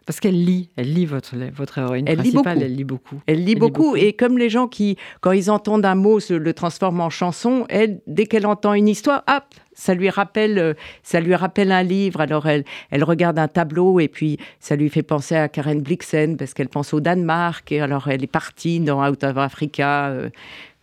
[0.07, 3.21] Parce qu'elle lit, elle lit votre, votre héroïne elle principale, lit elle lit beaucoup.
[3.27, 6.53] Elle lit, beaucoup, et comme les gens qui, quand ils entendent un mot, se le
[6.55, 9.45] transforment en chanson, elle, dès qu'elle entend une histoire, hop,
[9.75, 12.21] ça lui rappelle, euh, ça lui rappelle un livre.
[12.21, 16.37] Alors elle, elle regarde un tableau et puis ça lui fait penser à Karen Blixen
[16.37, 17.71] parce qu'elle pense au Danemark.
[17.73, 20.09] Et alors elle est partie dans Out of Africa.
[20.09, 20.29] Euh,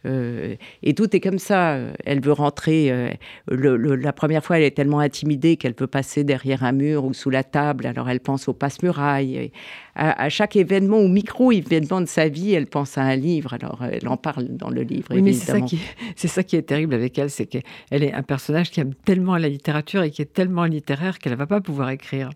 [0.05, 1.77] euh, et tout est comme ça.
[2.05, 2.91] Elle veut rentrer.
[2.91, 3.11] Euh,
[3.49, 7.29] la première fois, elle est tellement intimidée qu'elle peut passer derrière un mur ou sous
[7.29, 7.85] la table.
[7.85, 9.51] Alors elle pense au passe-muraille.
[9.95, 13.53] À, chaque événement ou micro-événement de sa vie, elle pense à un livre.
[13.53, 15.07] Alors elle en parle dans le livre.
[15.11, 15.79] Oui, mais c'est ça, qui,
[16.15, 19.35] c'est ça qui est terrible avec elle, c'est qu'elle est un personnage qui aime tellement
[19.35, 22.29] la littérature et qui est tellement littéraire qu'elle ne va pas pouvoir écrire.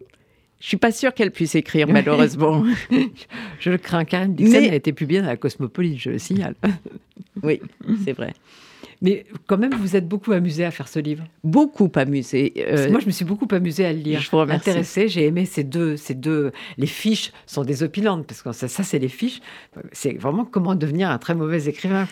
[0.63, 2.63] Je suis pas sûre qu'elle puisse écrire, malheureusement.
[3.59, 4.05] je le crains.
[4.05, 4.69] Karen Dixon Mais...
[4.69, 6.55] a été publiée dans la Cosmopolite, je le signale.
[7.43, 7.59] oui,
[8.05, 8.33] c'est vrai.
[9.01, 11.25] Mais quand même, vous êtes beaucoup amusé à faire ce livre.
[11.43, 12.53] Beaucoup amusé.
[12.59, 14.21] Euh, moi, je me suis beaucoup amusée à le lire.
[14.21, 14.69] Je vous remercie.
[14.69, 16.53] Intéressée, j'ai aimé ces deux, ces deux.
[16.77, 19.41] Les fiches sont désopilantes parce que ça, ça c'est les fiches.
[19.91, 22.07] C'est vraiment comment devenir un très mauvais écrivain.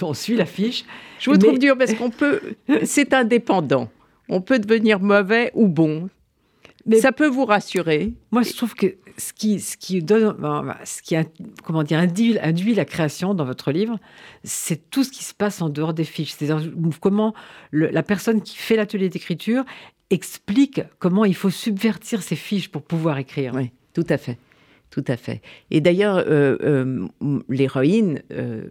[0.00, 0.86] On suit la fiche.
[1.18, 2.40] Je vous trouve dur parce qu'on peut.
[2.84, 3.90] C'est indépendant.
[4.30, 6.08] On peut devenir mauvais ou bon.
[6.86, 8.14] Mais ça peut vous rassurer.
[8.30, 10.34] Moi, je trouve que ce qui, ce qui donne,
[10.84, 11.14] ce qui,
[11.64, 13.98] comment dire, induit, induit la création dans votre livre,
[14.44, 16.32] c'est tout ce qui se passe en dehors des fiches.
[16.32, 17.34] C'est-à-dire comment
[17.72, 19.64] la personne qui fait l'atelier d'écriture
[20.10, 23.52] explique comment il faut subvertir ces fiches pour pouvoir écrire.
[23.54, 24.38] Oui, tout à fait,
[24.90, 25.40] tout à fait.
[25.70, 27.08] Et d'ailleurs, euh, euh,
[27.48, 28.22] l'héroïne.
[28.32, 28.68] Euh,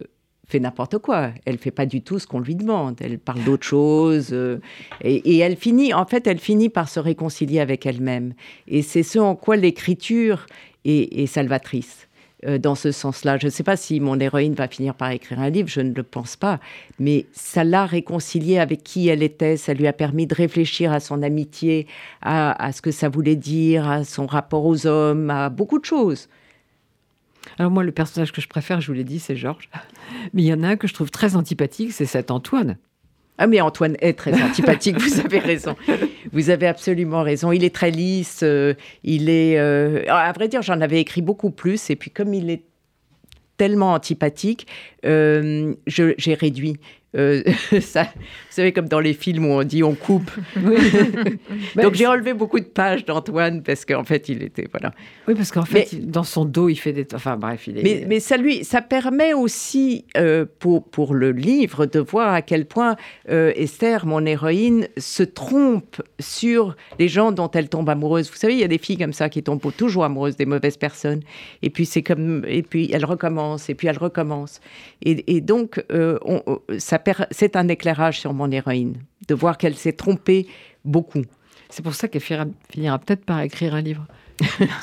[0.50, 1.30] fait n'importe quoi.
[1.44, 2.96] Elle fait pas du tout ce qu'on lui demande.
[3.00, 4.30] Elle parle d'autre chose.
[4.32, 4.58] Euh,
[5.02, 8.34] et, elle finit, en fait, elle finit par se réconcilier avec elle-même.
[8.68, 10.46] Et c'est ce en quoi l'écriture
[10.84, 12.06] est, salvatrice.
[12.46, 13.36] Euh, dans ce sens-là.
[13.36, 15.92] Je ne sais pas si mon héroïne va finir par écrire un livre, je ne
[15.92, 16.58] le pense pas,
[16.98, 21.00] mais ça l'a réconciliée avec qui elle était, ça lui a permis de réfléchir à
[21.00, 21.86] son amitié,
[22.22, 25.84] à, à ce que ça voulait dire, à son rapport aux hommes, à beaucoup de
[25.84, 26.30] choses.
[27.58, 29.68] Alors moi, le personnage que je préfère, je vous l'ai dit, c'est Georges.
[30.32, 32.76] Mais il y en a un que je trouve très antipathique, c'est cet Antoine.
[33.42, 35.74] Ah mais Antoine est très antipathique, vous avez raison.
[36.30, 37.52] Vous avez absolument raison.
[37.52, 39.58] Il est très lisse, euh, il est...
[39.58, 42.64] Euh, à vrai dire, j'en avais écrit beaucoup plus, et puis comme il est
[43.56, 44.66] tellement antipathique,
[45.06, 46.76] euh, j'ai réduit.
[47.16, 47.42] Euh,
[47.80, 50.30] ça, vous savez, comme dans les films où on dit on coupe.
[51.76, 54.68] Donc j'ai enlevé beaucoup de pages d'Antoine parce qu'en fait, il était.
[54.70, 54.94] Voilà.
[55.26, 57.06] Oui, parce qu'en fait, dans son dos, il fait des.
[57.12, 57.82] Enfin bref, il est.
[57.82, 62.42] Mais, mais ça, lui, ça permet aussi euh, pour, pour le livre de voir à
[62.42, 62.96] quel point
[63.28, 68.30] euh, Esther, mon héroïne, se trompe sur les gens dont elle tombe amoureuse.
[68.30, 70.76] Vous savez, il y a des filles comme ça qui tombent toujours amoureuses des mauvaises
[70.76, 71.20] personnes.
[71.62, 72.44] Et puis c'est comme.
[72.46, 74.60] Et puis elle recommence, et puis elle recommence.
[75.02, 76.42] Et, et donc, on,
[76.78, 76.99] ça
[77.30, 78.98] c'est un éclairage sur mon héroïne,
[79.28, 80.46] de voir qu'elle s'est trompée
[80.84, 81.22] beaucoup.
[81.68, 84.06] C'est pour ça qu'elle finira peut-être par écrire un livre.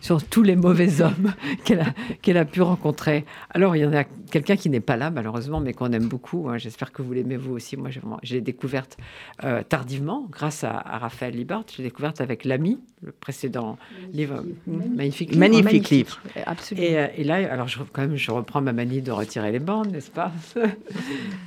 [0.00, 1.34] sur, tous les mauvais hommes
[1.64, 3.24] qu'elle a, qu'elle a pu rencontrer.
[3.50, 6.48] Alors, il y en a quelqu'un qui n'est pas là, malheureusement, mais qu'on aime beaucoup.
[6.48, 6.58] Hein.
[6.58, 7.76] J'espère que vous l'aimez vous aussi.
[7.76, 7.90] Moi,
[8.22, 8.96] j'ai découverte
[9.44, 11.64] euh, tardivement, grâce à, Raphaël Libart.
[11.74, 13.78] J'ai découverte avec L'Ami, le précédent
[14.12, 14.44] livre.
[14.66, 16.20] Magnifique, magnifique, livre.
[16.46, 16.86] Absolument.
[16.86, 19.58] Et, euh, et, là, alors, je, quand même, je reprends ma manie de retirer les
[19.58, 20.32] bandes, n'est-ce pas?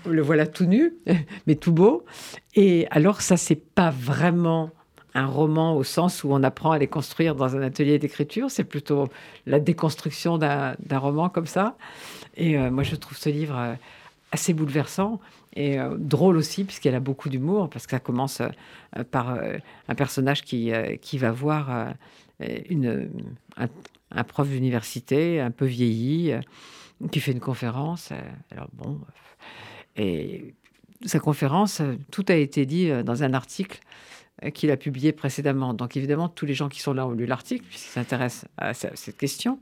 [0.06, 0.94] Le voilà tout nu,
[1.48, 2.06] mais tout beau.
[2.56, 4.72] Et alors, ça, c'est pas vraiment
[5.18, 8.52] un roman au sens où on apprend à les construire dans un atelier d'écriture.
[8.52, 9.10] C'est plutôt
[9.48, 11.76] la déconstruction d'un roman comme ça.
[12.36, 13.74] Et euh, moi, je trouve ce livre euh,
[14.32, 15.20] assez bouleversant
[15.56, 18.44] et euh, drôle aussi, puisqu'elle a beaucoup d'humour, parce que ça commence
[19.10, 19.40] par
[19.88, 21.94] un personnage qui, qui va voir
[22.70, 23.10] une,
[23.58, 26.34] un, prof d'université un peu vieilli,
[27.12, 28.12] qui fait une conférence.
[28.52, 29.00] alors bon,
[29.96, 30.54] et
[31.06, 33.80] sa conférence, tout a été dit dans un article
[34.54, 35.74] qu'il a publié précédemment.
[35.74, 39.18] Donc évidemment, tous les gens qui sont là ont lu l'article, puisqu'ils s'intéressent à cette
[39.18, 39.60] question.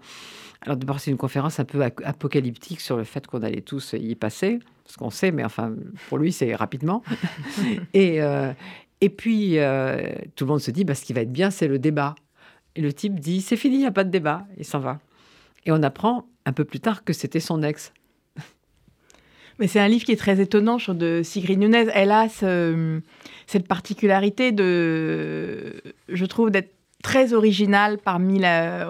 [0.61, 4.15] Alors d'abord, c'est une conférence un peu apocalyptique sur le fait qu'on allait tous y
[4.15, 5.73] passer, ce qu'on sait, mais enfin,
[6.09, 7.03] pour lui, c'est rapidement.
[7.93, 8.51] et, euh,
[9.01, 11.67] et puis, euh, tout le monde se dit, bah, ce qui va être bien, c'est
[11.67, 12.15] le débat.
[12.75, 14.99] Et le type dit, c'est fini, il n'y a pas de débat, il s'en va.
[15.65, 17.93] Et on apprend un peu plus tard que c'était son ex.
[19.59, 21.87] Mais c'est un livre qui est très étonnant sur de Sigrid Nunez.
[21.93, 26.74] Elle a cette particularité de, je trouve, d'être
[27.05, 28.41] très originale parmi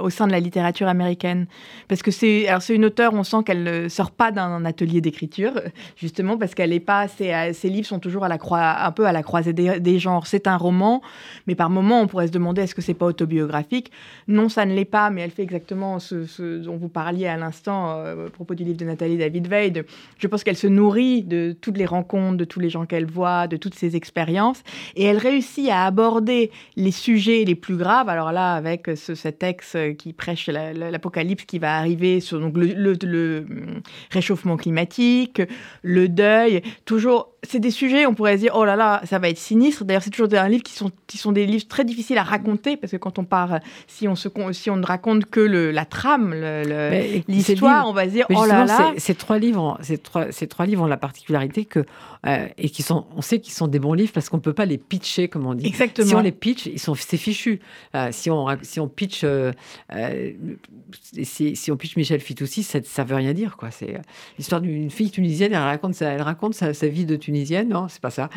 [0.01, 1.47] au sein de la littérature américaine.
[1.89, 5.51] Parce que c'est une auteure, on sent qu'elle ne sort pas d'un atelier d'écriture,
[5.97, 9.05] justement, parce qu'elle est pas, ses, ses, livres sont toujours à la croix, un peu
[9.05, 10.27] à la croisée des, genres.
[10.27, 11.01] C'est un roman,
[11.45, 13.91] mais par moments, on pourrait se demander est-ce que c'est pas autobiographique?
[14.29, 17.97] Non, ça ne l'est pas, mais elle fait exactement ce, dont vous parliez à l'instant
[17.97, 19.83] euh, à propos du livre de Nathalie David Veil.
[20.19, 23.47] je pense qu'elle se nourrit de toutes les rencontres, de tous les gens qu'elle voit,
[23.47, 24.63] de toutes ses expériences,
[24.95, 29.43] et elle réussit à aborder les sujets les plus graves alors là, avec ce, cet
[29.43, 33.81] ex qui prêche l'apocalypse qui va arriver sur donc, le, hum,
[34.11, 35.41] réchauffement climatique,
[35.81, 39.29] le deuil, toujours c'est des sujets, on pourrait se dire, oh là là, ça va
[39.29, 39.85] être sinistre.
[39.85, 42.77] D'ailleurs, c'est toujours des livres qui sont, qui sont des livres très difficiles à raconter,
[42.77, 45.85] parce que quand on part, si on, se, si on ne raconte que le, la
[45.85, 46.33] trame,
[47.27, 48.93] l'histoire, on va se dire, oh là là.
[48.97, 51.85] Ces trois livres, ces trois, ces trois livres ont la particularité que,
[52.25, 54.53] euh, et qui sont, on sait qu'ils sont des bons livres parce qu'on ne peut
[54.53, 55.67] pas les pitcher, comme on dit.
[55.67, 56.07] Exactement.
[56.07, 57.59] Si on les pitch, ils sont, c'est fichu.
[57.95, 59.51] Euh, si, on, si on pitch, euh,
[61.23, 63.71] si, si, on pitch Michel Fitoussi, ça ne veut rien dire, quoi.
[63.71, 63.99] C'est
[64.37, 67.87] l'histoire d'une fille tunisienne, elle raconte sa, elle raconte sa, sa vie de Tunisie non,
[67.87, 68.29] c'est pas ça.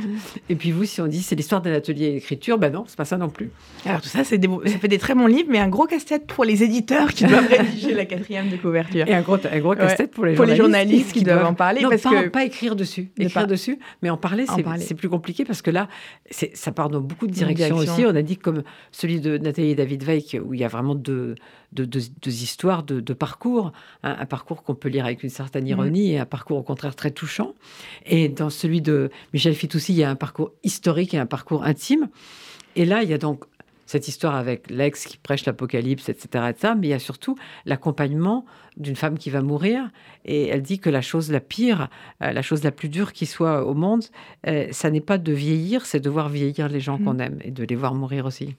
[0.49, 3.05] Et puis vous, si on dit c'est l'histoire d'un atelier d'écriture, ben non, c'est pas
[3.05, 3.51] ça non plus.
[3.85, 6.45] Alors tout ça, c'est ça fait des très bons livres, mais un gros casse-tête pour
[6.45, 9.09] les éditeurs qui doivent rédiger la quatrième de couverture.
[9.09, 11.55] Et un gros, un gros casse-tête pour les pour journalistes, les journalistes qui, doivent en
[11.55, 11.83] parler.
[11.83, 12.29] Non, parce pas, que...
[12.29, 14.45] pas écrire dessus, écrire dessus, mais en parler,
[14.79, 15.89] c'est plus compliqué parce que là,
[16.31, 18.05] ça part dans beaucoup de directions aussi.
[18.07, 21.35] On a dit comme celui de David Veil, où il y a vraiment deux
[21.73, 23.73] de, histoires, de, parcours,
[24.03, 25.69] un, parcours qu'on peut lire avec une certaine mm.
[25.69, 27.55] ironie et un parcours au contraire très touchant.
[28.07, 31.65] Et dans celui de Michel Fitoussi, il y a un parcours historique et un parcours
[31.65, 32.09] intime.
[32.77, 33.45] Et là, il y a donc
[33.87, 38.45] cette histoire avec l'ex qui prêche l'apocalypse, etc., etc., mais il y a surtout l'accompagnement
[38.79, 39.91] d'une femme qui va mourir.
[40.25, 41.89] Et elle dit que la chose la pire,
[42.23, 44.05] euh, la chose la plus dure qui soit au monde,
[44.47, 47.05] euh, ça n'est pas de vieillir, c'est de voir vieillir les gens mm.
[47.05, 48.57] qu'on aime et de les voir mourir aussi.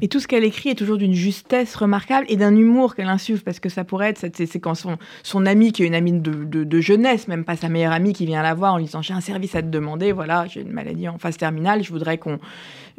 [0.00, 3.42] Et tout ce qu'elle écrit est toujours d'une justesse remarquable et d'un humour qu'elle insuffle,
[3.42, 6.80] parce que ça pourrait être, c'est quand son, son amie, qui est une amie de,
[6.80, 9.20] jeunesse, même pas sa meilleure amie, qui vient la voir en lui disant J'ai un
[9.20, 12.38] service à te demander, voilà, j'ai une maladie en phase terminale, je voudrais qu'on.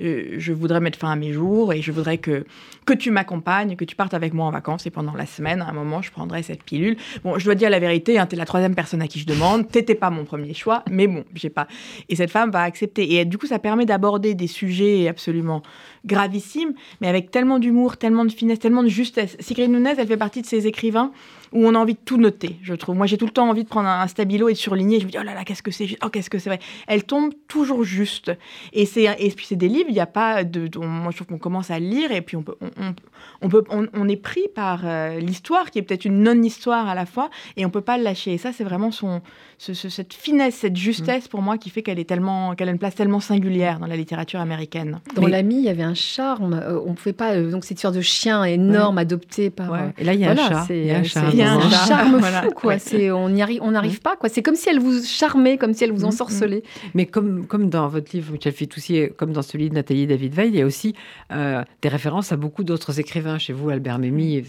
[0.01, 2.45] Euh, je voudrais mettre fin à mes jours et je voudrais que,
[2.85, 5.67] que tu m'accompagnes, que tu partes avec moi en vacances et pendant la semaine, à
[5.67, 6.97] un moment, je prendrai cette pilule.
[7.23, 9.25] Bon, je dois dire la vérité, hein, tu es la troisième personne à qui je
[9.25, 11.67] demande, t'étais pas mon premier choix, mais bon, j'ai pas.
[12.09, 13.15] Et cette femme va accepter.
[13.15, 15.61] Et du coup, ça permet d'aborder des sujets absolument
[16.05, 19.35] gravissimes mais avec tellement d'humour, tellement de finesse, tellement de justesse.
[19.39, 21.11] Sigrid Nunez, elle fait partie de ces écrivains
[21.51, 22.95] où on a envie de tout noter, je trouve.
[22.95, 24.99] Moi, j'ai tout le temps envie de prendre un, stabilo et de surligner.
[24.99, 26.59] Je me dis, oh là là, qu'est-ce que c'est Oh, qu'est-ce que c'est vrai.
[26.87, 28.31] Elle tombe toujours juste.
[28.73, 30.69] Et, c'est, et puis, c'est des livres, il n'y a pas de.
[30.77, 32.93] moi, je trouve qu'on commence à lire et puis on, peut, on,
[33.41, 37.05] on, peut, on, est pris par euh, l'histoire, qui est peut-être une non-histoire à la
[37.05, 38.33] fois, et on peut pas le lâcher.
[38.33, 39.21] Et ça, c'est vraiment son,
[39.59, 42.95] cette finesse, cette justesse pour moi qui fait qu'elle est tellement, qu'elle a une place
[42.95, 45.01] tellement singulière dans la littérature américaine.
[45.15, 46.53] Dans l'ami, il y avait un charme.
[46.53, 47.39] Euh, on pouvait pas.
[47.41, 49.91] donc, cette sorte de chien énorme adopté par.
[49.97, 50.67] Et là, il y a un chat.
[50.69, 52.75] Il y a un, charme fou, quoi.
[53.13, 54.29] on n'y arrive, on n'arrive pas, quoi.
[54.29, 56.63] C'est comme si elle vous charmait, comme si elle vous mm, ensorcelait.
[56.63, 56.87] Mm.
[56.93, 60.49] Mais comme, comme dans votre livre, Michel Fitoussi, comme dans celui de Nathalie David Veil,
[60.49, 60.95] il y a aussi
[61.33, 63.37] euh, des références à beaucoup d'autres écrivains.
[63.37, 64.43] Chez vous, Albert Memmi,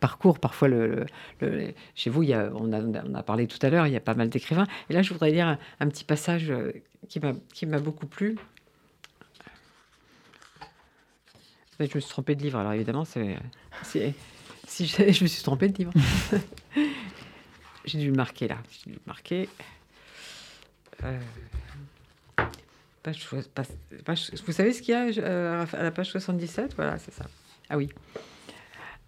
[0.00, 1.06] parcours parfois le,
[1.94, 3.96] chez vous, il y a, on, a, on a parlé tout à l'heure, il y
[3.96, 4.66] a pas mal d'écrivains.
[4.90, 6.72] Et là, je voudrais lire un, petit passage euh,
[7.08, 7.20] qui
[7.66, 8.36] m'a beaucoup plu.
[11.80, 13.36] Je me suis trompée de livre, alors évidemment, c'est
[13.82, 15.92] si je, me suis trompée de livre.
[17.84, 18.58] J'ai dû le marquer là.
[18.70, 19.48] J'ai dû le marquer.
[21.02, 21.18] Euh,
[23.04, 27.26] vous savez ce qu'il y a euh, à la page 77 Voilà, c'est ça.
[27.68, 27.90] Ah oui.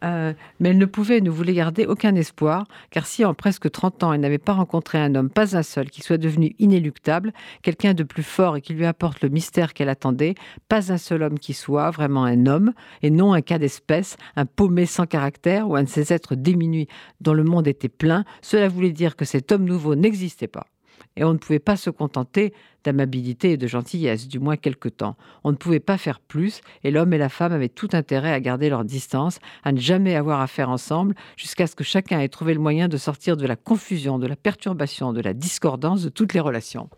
[0.04, 3.70] Euh, mais elle ne pouvait et ne voulait garder aucun espoir, car si en presque
[3.70, 7.32] 30 ans elle n'avait pas rencontré un homme, pas un seul, qui soit devenu inéluctable,
[7.62, 10.34] quelqu'un de plus fort et qui lui apporte le mystère qu'elle attendait,
[10.68, 12.72] pas un seul homme qui soit vraiment un homme,
[13.02, 16.88] et non un cas d'espèce, un paumé sans caractère ou un de ces êtres diminués
[17.20, 20.66] dont le monde était plein, cela voulait dire que cet homme nouveau n'existait pas
[21.16, 22.52] et on ne pouvait pas se contenter
[22.84, 25.16] d'amabilité et de gentillesse, du moins quelque temps.
[25.44, 28.40] On ne pouvait pas faire plus, et l'homme et la femme avaient tout intérêt à
[28.40, 32.54] garder leur distance, à ne jamais avoir affaire ensemble, jusqu'à ce que chacun ait trouvé
[32.54, 36.32] le moyen de sortir de la confusion, de la perturbation, de la discordance de toutes
[36.34, 36.88] les relations.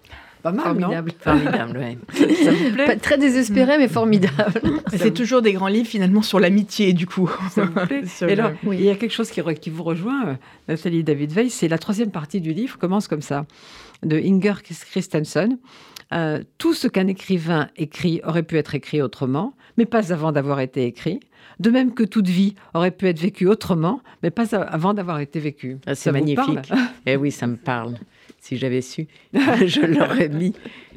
[0.43, 1.13] Pas mal, formidable.
[1.19, 1.99] formidable, ouais.
[2.45, 2.97] Ça vous plaît?
[2.97, 4.61] Très désespéré, mais formidable.
[4.97, 7.29] C'est toujours des grands livres finalement sur l'amitié, du coup.
[7.51, 8.03] Ça vous plaît?
[8.29, 10.35] Et alors, il y a quelque chose qui, qui vous rejoint, euh,
[10.69, 13.47] Nathalie David Veil, c'est la troisième partie du livre commence comme ça
[14.03, 15.59] de Inger Christensen.
[16.13, 20.61] Euh, tout ce qu'un écrivain écrit aurait pu être écrit autrement, mais pas avant d'avoir
[20.61, 21.21] été écrit.
[21.61, 25.41] De même que toute vie aurait pu être vécue autrement, mais pas avant d'avoir été
[25.41, 25.79] vécue.
[25.87, 26.73] Ah, c'est magnifique.
[27.05, 27.97] Eh oui, ça me parle.
[28.41, 30.55] Si j'avais su, je l'aurais mis.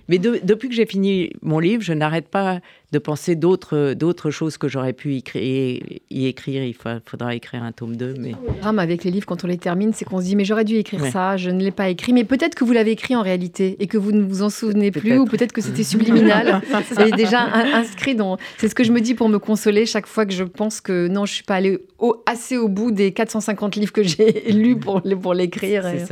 [0.08, 2.60] Mais depuis que j'ai fini mon livre, je n'arrête pas
[2.92, 6.64] de penser d'autres, d'autres choses que j'aurais pu y, créer, y écrire.
[6.64, 8.16] Il faudra écrire un tome 2.
[8.20, 8.32] Mais...
[8.32, 10.66] Le drame avec les livres, quand on les termine, c'est qu'on se dit Mais j'aurais
[10.66, 12.12] dû écrire ça, je ne l'ai pas écrit.
[12.12, 14.92] Mais peut-être que vous l'avez écrit en réalité et que vous ne vous en souvenez
[14.92, 16.62] plus, ou peut-être que c'était subliminal.
[16.92, 17.44] c'est déjà
[17.76, 18.38] inscrit dans.
[18.58, 21.08] C'est ce que je me dis pour me consoler chaque fois que je pense que
[21.08, 21.80] non, je ne suis pas allée
[22.26, 26.04] assez au bout des 450 livres que j'ai lus pour, pour l'écrire et,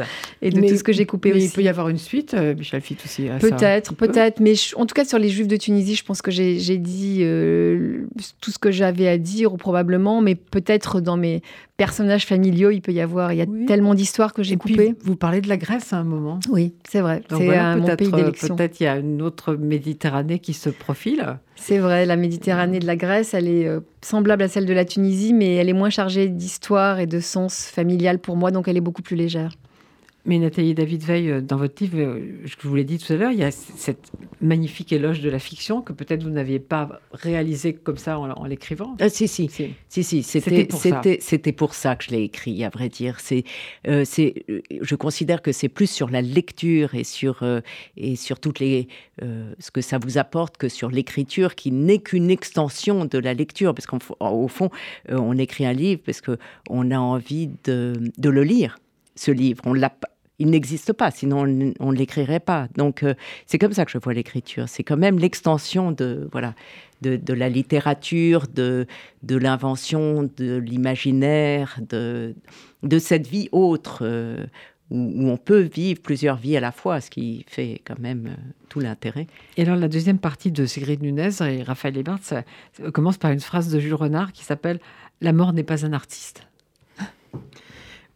[0.41, 1.45] et, de tout ce que j'ai coupé aussi.
[1.45, 3.27] Il peut y avoir une suite, euh, Michel Fitt aussi.
[3.41, 4.39] Peut-être, peut-être.
[4.39, 7.19] Mais en tout cas, sur les Juifs de Tunisie, je pense que j'ai j'ai dit
[7.21, 8.05] euh,
[8.41, 11.41] tout ce que j'avais à dire, probablement, mais peut-être dans mes
[11.77, 13.33] personnages familiaux, il peut y avoir.
[13.33, 14.93] Il y a tellement d'histoires que j'ai coupées.
[15.01, 16.39] Vous parlez de la Grèce à un moment.
[16.47, 17.23] Oui, c'est vrai.
[17.27, 18.55] C'est mon pays d'élection.
[18.55, 21.39] Peut-être il y a une autre Méditerranée qui se profile.
[21.55, 24.85] C'est vrai, la Méditerranée de la Grèce, elle est euh, semblable à celle de la
[24.85, 28.77] Tunisie, mais elle est moins chargée d'histoire et de sens familial pour moi, donc elle
[28.77, 29.53] est beaucoup plus légère.
[30.25, 33.15] Mais Nathalie David Veil, euh, dans votre livre, euh, je vous l'ai dit tout à
[33.15, 34.11] l'heure, il y a cette
[34.41, 38.97] magnifique éloge de la fiction que peut-être vous n'aviez pas réalisé comme ça en, l'écrivant.
[38.99, 42.69] Ah, si, si, si, si, si c'était c'était pour ça que je l'ai écrit, à
[42.69, 43.19] vrai dire.
[43.19, 43.43] C'est,
[43.87, 44.45] euh, c'est,
[44.81, 47.43] je considère que c'est plus sur la lecture et sur
[47.95, 48.87] et sur toutes les
[49.21, 53.73] ce que ça vous apporte que sur l'écriture, qui n'est qu'une extension de la lecture,
[53.73, 54.69] parce qu'au fond,
[55.09, 56.37] on écrit un livre parce que
[56.69, 58.77] on a envie de, de le lire
[59.19, 59.63] ce livre.
[60.41, 62.69] Il n'existe pas, sinon on ne l'écrirait pas.
[62.77, 63.13] Donc euh,
[63.45, 64.69] c'est comme ça que je vois l'écriture.
[64.69, 66.55] C'est quand même l'extension de voilà
[67.01, 68.85] de, la littérature, de,
[69.23, 72.35] de l'invention, de l'imaginaire, de,
[72.83, 73.99] de cette vie autre.
[74.01, 74.45] Euh,
[74.91, 78.51] où, on peut vivre plusieurs vies à la fois, ce qui fait quand même euh,
[78.69, 79.27] tout l'intérêt.
[79.55, 82.43] Et alors la deuxième partie de Sigrid Nunez et Raphaël Ebert ça
[82.91, 84.79] commence par une phrase de Jules Renard qui s'appelle
[85.21, 86.47] «La mort n'est pas un artiste».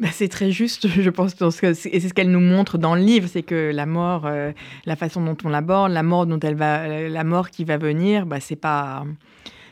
[0.03, 1.33] Bah, c'est très juste, je pense,
[1.63, 4.51] et c'est ce qu'elle nous montre dans le livre, c'est que la mort, euh,
[4.85, 8.25] la façon dont on l'aborde, la mort dont elle va, la mort qui va venir,
[8.25, 9.05] bah, c'est pas,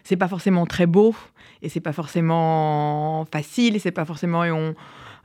[0.05, 1.13] c'est pas forcément très beau,
[1.61, 4.45] et c'est pas forcément facile, et c'est pas forcément,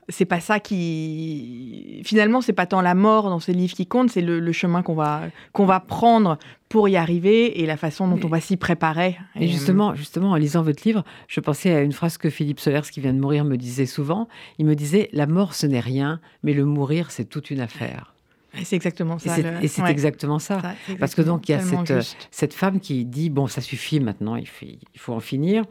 [0.08, 4.10] c'est pas ça qui finalement c'est pas tant la mort dans ces livres qui compte
[4.10, 6.38] c'est le, chemin qu'on va qu'on va prendre
[6.68, 9.18] pour y arriver et la façon dont on va s'y préparer.
[9.36, 12.90] Et, justement justement en lisant votre livre je pensais à une phrase que Philippe Solers
[12.90, 14.28] qui vient de mourir me disait souvent.
[14.58, 18.15] Il me disait la mort ce n'est rien mais le mourir c'est toute une affaire
[18.64, 19.36] C'est exactement ça.
[19.62, 20.60] Et c'est exactement ça.
[20.98, 24.36] Parce que donc, il y a cette, cette, femme qui dit Bon, ça suffit maintenant,
[24.36, 25.64] il faut, il faut en finir.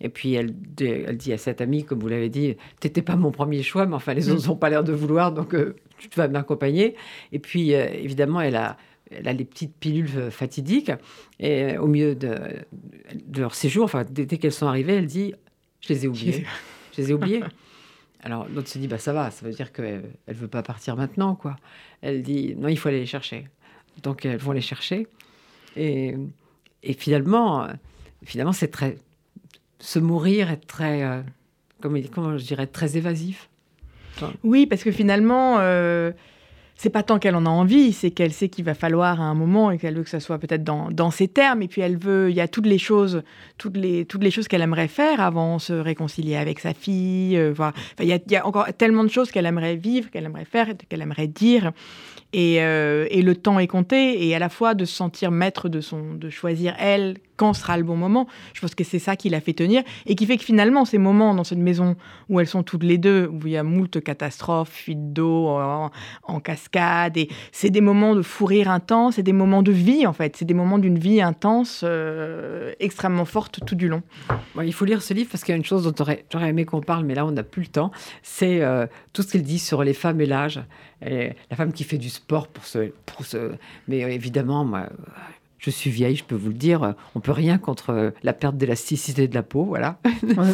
[0.00, 3.30] Et puis, elle, elle dit à cette amie, comme vous l'avez dit T'étais pas mon
[3.30, 4.32] premier choix, mais enfin, les mm.
[4.32, 6.94] autres n'ont pas l'air de vouloir, donc euh, tu vas m'accompagner.
[7.32, 8.76] Et puis, euh, évidemment, elle a.
[9.10, 10.92] Elle a les petites pilules fatidiques.
[11.40, 12.36] Et au milieu de,
[13.26, 15.32] de leur séjour, enfin, dès, qu'elles sont arrivées, elle dit
[15.80, 16.44] Je les ai oubliées.
[16.94, 17.42] Je les ai oubliées.
[18.22, 20.96] Alors l'autre se dit bah ça va, ça veut dire qu'elle elle veut pas partir
[20.96, 21.56] maintenant quoi.
[22.00, 23.48] Elle dit non il faut aller les chercher.
[24.02, 25.06] Donc elles vont les chercher
[25.76, 26.14] et,
[26.82, 27.68] et finalement
[28.24, 28.96] finalement c'est très
[29.80, 31.22] se mourir est très euh,
[31.80, 33.48] comment, je dirais très évasif.
[34.42, 36.12] oui parce que finalement euh,
[36.78, 39.34] c'est pas tant qu'elle en a envie, c'est qu'elle sait qu'il va falloir à un
[39.34, 41.60] moment et qu'elle veut que ça soit peut-être dans, dans ses termes.
[41.60, 43.24] Et puis elle veut, il y a toutes les choses,
[43.58, 47.36] toutes les, toutes les choses qu'elle aimerait faire avant se réconcilier avec sa fille.
[47.36, 47.72] Euh, voilà.
[47.98, 51.26] il, y a, encore tellement de choses qu'elle aimerait vivre, qu'elle aimerait faire, qu'elle aimerait
[51.26, 51.72] dire.
[52.32, 54.28] Et, euh, et, le temps est compté.
[54.28, 57.78] Et à la fois de se sentir maître de son, de choisir elle quand sera
[57.78, 58.26] le bon moment.
[58.52, 60.98] Je pense que c'est ça qui l'a fait tenir et qui fait que finalement, ces
[60.98, 61.96] moments dans cette maison
[62.28, 65.90] où elles sont toutes les deux, où il y a moult catastrophes, fuite d'eau en,
[66.24, 70.06] en, cascade, et c'est des moments de fou rire intense, c'est des moments de vie
[70.06, 74.02] en fait, c'est des moments d'une vie intense, euh, extrêmement forte tout du long.
[74.62, 76.80] il faut lire ce livre parce qu'il y a une chose dont j'aurais aimé qu'on
[76.80, 77.90] parle, mais là on n'a plus le temps,
[78.22, 80.60] c'est euh, tout ce qu'il dit sur les femmes et l'âge.
[81.00, 82.90] La femme qui fait du sport pour ce...
[83.06, 83.24] Pour.
[83.86, 84.88] Mais évidemment, moi,
[85.58, 86.94] je suis vieille, je peux vous le dire.
[87.14, 89.98] On peut rien contre la perte d'élasticité de la peau, voilà.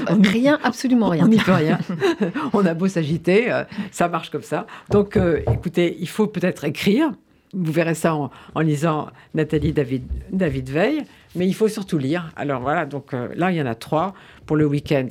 [0.09, 1.25] rien, absolument rien.
[1.25, 1.79] On n'y peut rien.
[2.53, 4.67] on a beau s'agiter, euh, ça marche comme ça.
[4.91, 7.13] Donc, euh, écoutez, il faut peut-être écrire.
[7.53, 11.05] Vous verrez ça en, lisant Nathalie David, David Veil,
[11.37, 12.33] mais il faut surtout lire.
[12.35, 15.07] Alors voilà, donc euh, là, il y en a trois pour le week-end.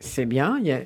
[0.00, 0.58] C'est bien.
[0.60, 0.80] Il y a,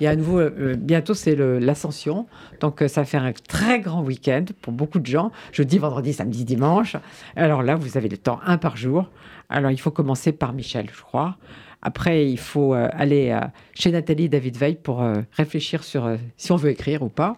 [0.00, 2.26] et à nouveau, euh, bientôt, c'est l'ascension.
[2.60, 5.30] Donc, euh, ça faire un très grand week-end pour beaucoup de gens.
[5.52, 6.96] Jeudi, vendredi, samedi, dimanche.
[7.36, 9.10] Alors là, vous avez le temps, un par jour.
[9.48, 11.36] Alors, il faut commencer par Michel, je crois.
[11.82, 13.38] Après, il faut euh, aller
[13.74, 17.36] chez Nathalie David Veil pour réfléchir sur si on veut écrire ou pas.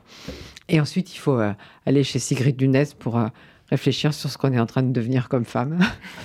[0.69, 1.41] Et ensuite, il faut
[1.87, 3.21] aller chez Sigrid Dunez pour
[3.71, 5.79] réfléchir sur ce qu'on est en train de devenir comme femme.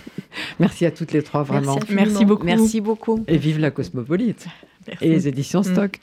[0.59, 1.79] Merci à toutes les trois, vraiment.
[1.89, 2.45] Merci, beaucoup.
[2.45, 3.23] Merci beaucoup.
[3.27, 4.47] Et vive la cosmopolite
[5.01, 5.99] et les éditions Stock.